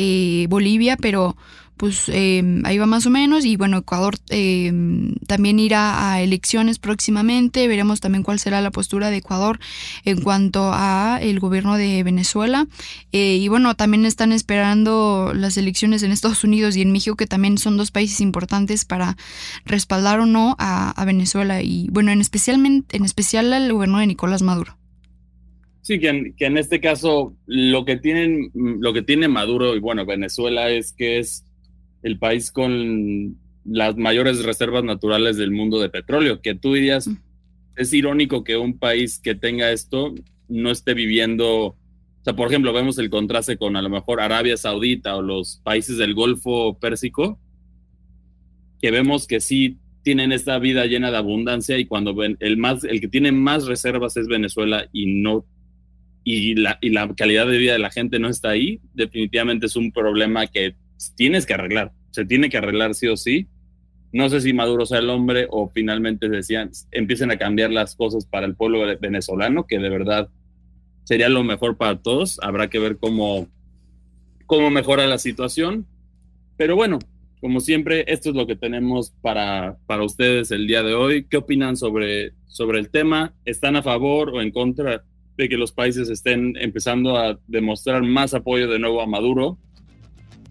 eh, 0.03 0.47
Bolivia, 0.49 0.97
pero 0.97 1.37
pues 1.77 2.11
em, 2.11 2.63
ahí 2.67 2.77
va 2.77 2.85
más 2.85 3.07
o 3.07 3.11
menos. 3.11 3.47
Y 3.47 3.57
bueno, 3.57 3.79
Ecuador 3.79 4.17
em, 4.29 5.15
también 5.27 5.59
irá 5.59 6.13
a 6.13 6.21
elecciones 6.21 6.79
próximamente, 6.79 7.67
veremos 7.69 8.01
también 8.01 8.23
cuál 8.23 8.39
será 8.39 8.61
la 8.61 8.71
postura 8.71 9.09
de 9.09 9.17
Ecuador 9.17 9.59
en 10.05 10.21
cuanto 10.21 10.73
a 10.75 11.19
el 11.23 11.41
gobierno 11.41 11.79
de 11.79 12.03
Venezuela. 12.03 12.67
Eh, 13.13 13.39
y 13.41 13.49
bueno, 13.49 13.75
también 13.77 14.05
están 14.05 14.33
esperando 14.33 15.33
las 15.35 15.57
elecciones 15.57 16.03
en 16.03 16.13
Estados 16.13 16.45
Unidos 16.45 16.77
y 16.77 16.83
en 16.83 16.93
México 16.93 17.17
que 17.17 17.27
también 17.27 17.57
son 17.57 17.79
dos 17.79 17.91
países 17.91 18.21
importantes 18.21 18.85
para 18.85 19.17
respaldar 19.65 20.21
o 20.21 20.27
no 20.27 20.57
a, 20.59 21.03
Venezuela. 21.07 21.63
Y 21.63 21.89
bueno, 21.91 22.11
en, 22.13 22.21
especialmente, 22.21 22.95
en 22.95 23.07
especial 23.07 23.55
al 23.55 23.73
gobierno 23.73 24.01
de 24.01 24.07
Nicolás 24.07 24.43
Maduro. 24.43 24.80
Sí, 25.83 25.99
que 25.99 26.09
en, 26.09 26.35
que 26.35 26.47
en 26.47 26.59
este 26.59 26.81
caso 26.81 27.35
lo 27.47 27.85
que 27.85 27.97
tienen, 27.97 28.51
lo 28.55 28.93
que 28.93 29.03
tiene 29.03 29.29
Maduro 29.29 29.75
y 29.75 29.81
bueno, 29.81 30.05
Venezuela 30.05 30.71
es 30.71 30.93
que 30.93 31.19
es 31.19 31.45
el 32.03 32.19
país 32.19 32.53
con 32.53 33.37
las 33.65 33.97
mayores 33.97 34.45
reservas 34.45 34.85
naturales 34.85 35.37
del 35.37 35.51
mundo 35.51 35.81
de 35.81 35.89
petróleo, 35.89 36.41
que 36.41 36.55
tú 36.55 36.75
dirías, 36.75 37.09
mm. 37.09 37.17
es 37.77 37.93
irónico 37.93 38.45
que 38.45 38.57
un 38.57 38.79
país 38.79 39.19
que 39.19 39.35
tenga 39.35 39.71
esto 39.71 40.15
no 40.49 40.71
esté 40.71 40.95
viviendo, 40.95 41.67
o 41.67 41.77
sea, 42.25 42.35
por 42.35 42.49
ejemplo, 42.49 42.73
vemos 42.73 42.99
el 42.99 43.11
contraste 43.11 43.57
con 43.57 43.77
a 43.77 43.83
lo 43.83 43.89
mejor 43.89 44.21
Arabia 44.21 44.57
Saudita 44.57 45.17
o 45.17 45.23
los 45.23 45.61
países 45.63 45.97
del 45.97 46.15
Golfo 46.15 46.79
Pérsico, 46.79 47.39
que 48.81 48.91
vemos 48.91 49.27
que 49.27 49.41
sí 49.41 49.79
tienen 50.03 50.33
esta 50.33 50.59
vida 50.59 50.87
llena 50.87 51.11
de 51.11 51.19
abundancia 51.19 51.79
y 51.79 51.85
cuando 51.85 52.15
ven 52.15 52.37
el 52.41 52.57
más 52.57 52.85
el 52.85 53.03
que 53.03 53.09
tiene 53.09 53.33
más 53.33 53.67
reservas 53.67 54.17
es 54.17 54.27
Venezuela 54.29 54.87
y 54.93 55.07
no 55.07 55.45
y 56.25 56.55
la, 56.55 56.79
y 56.81 56.91
la 56.91 57.13
calidad 57.15 57.47
de 57.47 57.59
vida 57.59 57.73
de 57.73 57.79
la 57.79 57.91
gente 57.91 58.19
no 58.19 58.29
está 58.29 58.51
ahí, 58.51 58.81
definitivamente 58.95 59.67
es 59.67 59.77
un 59.77 59.93
problema 59.93 60.47
que 60.47 60.75
tienes 61.17 61.47
que 61.47 61.55
arreglar, 61.55 61.93
se 62.11 62.25
tiene 62.25 62.51
que 62.51 62.59
arreglar 62.59 62.95
sí 62.95 63.07
o 63.09 63.17
sí. 63.17 63.49
No 64.13 64.29
sé 64.29 64.41
si 64.41 64.53
Maduro 64.53 64.87
sea 64.87 64.99
el 64.99 65.09
hombre 65.09 65.47
o 65.51 65.69
finalmente 65.69 66.29
decían, 66.29 66.71
empiecen 66.91 67.31
a 67.31 67.39
cambiar 67.39 67.71
las 67.71 67.95
cosas 67.95 68.27
para 68.27 68.45
el 68.45 68.57
pueblo 68.57 68.81
venezolano, 69.01 69.67
que 69.67 69.79
de 69.79 69.89
verdad 69.89 70.29
sería 71.05 71.29
lo 71.29 71.45
mejor 71.45 71.77
para 71.77 72.03
todos. 72.03 72.39
Habrá 72.43 72.69
que 72.69 72.81
ver 72.81 72.99
cómo, 72.99 73.47
cómo 74.47 74.71
mejora 74.71 75.07
la 75.07 75.19
situación. 75.19 75.87
Pero 76.57 76.75
bueno, 76.75 76.99
como 77.41 77.61
siempre, 77.61 78.05
esto 78.09 78.31
es 78.31 78.35
lo 78.35 78.47
que 78.47 78.57
tenemos 78.57 79.13
para, 79.23 79.79
para 79.87 80.05
ustedes 80.05 80.51
el 80.51 80.67
día 80.67 80.83
de 80.83 80.95
hoy. 80.95 81.25
¿Qué 81.25 81.37
opinan 81.37 81.77
sobre, 81.77 82.33
sobre 82.49 82.81
el 82.81 82.91
tema? 82.91 83.33
¿Están 83.45 83.77
a 83.77 83.83
favor 83.83 84.31
o 84.31 84.43
en 84.43 84.51
contra 84.51 85.05
de 85.41 85.49
que 85.49 85.57
los 85.57 85.73
países 85.73 86.11
estén 86.11 86.55
empezando 86.59 87.17
a 87.17 87.39
demostrar 87.47 88.03
más 88.03 88.35
apoyo 88.35 88.69
de 88.69 88.79
nuevo 88.79 89.01
a 89.01 89.07
Maduro? 89.07 89.59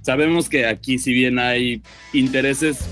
Sabemos 0.01 0.49
que 0.49 0.65
aquí 0.65 0.97
si 0.97 1.13
bien 1.13 1.37
hay 1.37 1.81
intereses 2.11 2.89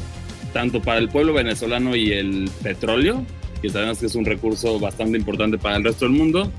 tanto 0.53 0.81
para 0.81 0.99
el 0.99 1.09
pueblo 1.09 1.33
venezolano 1.33 1.95
y 1.95 2.13
el 2.13 2.49
petróleo, 2.61 3.25
que 3.61 3.69
sabemos 3.69 3.97
que 3.97 4.05
es 4.05 4.15
un 4.15 4.25
recurso 4.25 4.79
bastante 4.79 5.17
importante 5.17 5.57
para 5.57 5.77
el 5.77 5.83
resto 5.83 6.05
del 6.05 6.13
mundo, 6.13 6.51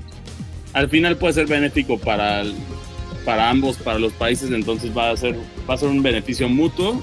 al 0.73 0.89
final 0.89 1.17
puede 1.17 1.33
ser 1.33 1.47
benéfico 1.47 1.97
para, 1.97 2.43
para 3.23 3.49
ambos, 3.49 3.77
para 3.77 3.97
los 3.97 4.11
países, 4.13 4.51
entonces 4.51 4.95
va 4.95 5.11
a, 5.11 5.17
ser, 5.17 5.35
va 5.69 5.75
a 5.75 5.77
ser 5.77 5.89
un 5.89 6.03
beneficio 6.03 6.49
mutuo 6.49 7.01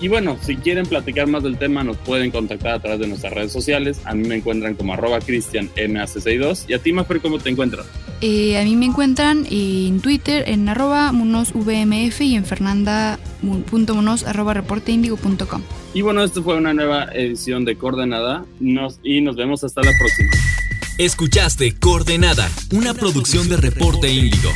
y 0.00 0.08
bueno, 0.08 0.36
si 0.42 0.56
quieren 0.56 0.86
platicar 0.86 1.26
más 1.26 1.42
del 1.42 1.56
tema, 1.56 1.82
nos 1.82 1.96
pueden 1.96 2.30
contactar 2.30 2.74
a 2.74 2.80
través 2.80 3.00
de 3.00 3.06
nuestras 3.06 3.32
redes 3.32 3.52
sociales. 3.52 4.00
A 4.04 4.14
mí 4.14 4.28
me 4.28 4.36
encuentran 4.36 4.74
como 4.74 4.92
arroba 4.92 5.20
cristianmac62. 5.20 6.64
¿Y 6.68 6.74
a 6.74 6.78
ti, 6.78 6.92
Mafer, 6.92 7.20
cómo 7.20 7.38
te 7.38 7.50
encuentran? 7.50 7.86
Eh, 8.20 8.58
a 8.58 8.64
mí 8.64 8.76
me 8.76 8.86
encuentran 8.86 9.46
en 9.50 10.00
Twitter 10.00 10.44
en 10.46 10.68
arroba 10.68 11.12
munosvmf 11.12 12.20
y 12.20 12.34
en 12.34 12.44
fernanda.munos 12.44 14.24
arroba 14.24 14.54
reporteindigo.com. 14.54 15.62
Y 15.94 16.02
bueno, 16.02 16.22
esto 16.22 16.42
fue 16.42 16.56
una 16.56 16.74
nueva 16.74 17.04
edición 17.14 17.64
de 17.64 17.76
Coordenada 17.76 18.44
nos, 18.60 19.00
y 19.02 19.22
nos 19.22 19.36
vemos 19.36 19.64
hasta 19.64 19.82
la 19.82 19.92
próxima. 19.98 20.30
Escuchaste 20.98 21.74
Coordenada, 21.78 22.50
una 22.72 22.94
producción 22.94 23.48
de 23.48 23.56
Reporte 23.56 24.10
Índigo. 24.10 24.50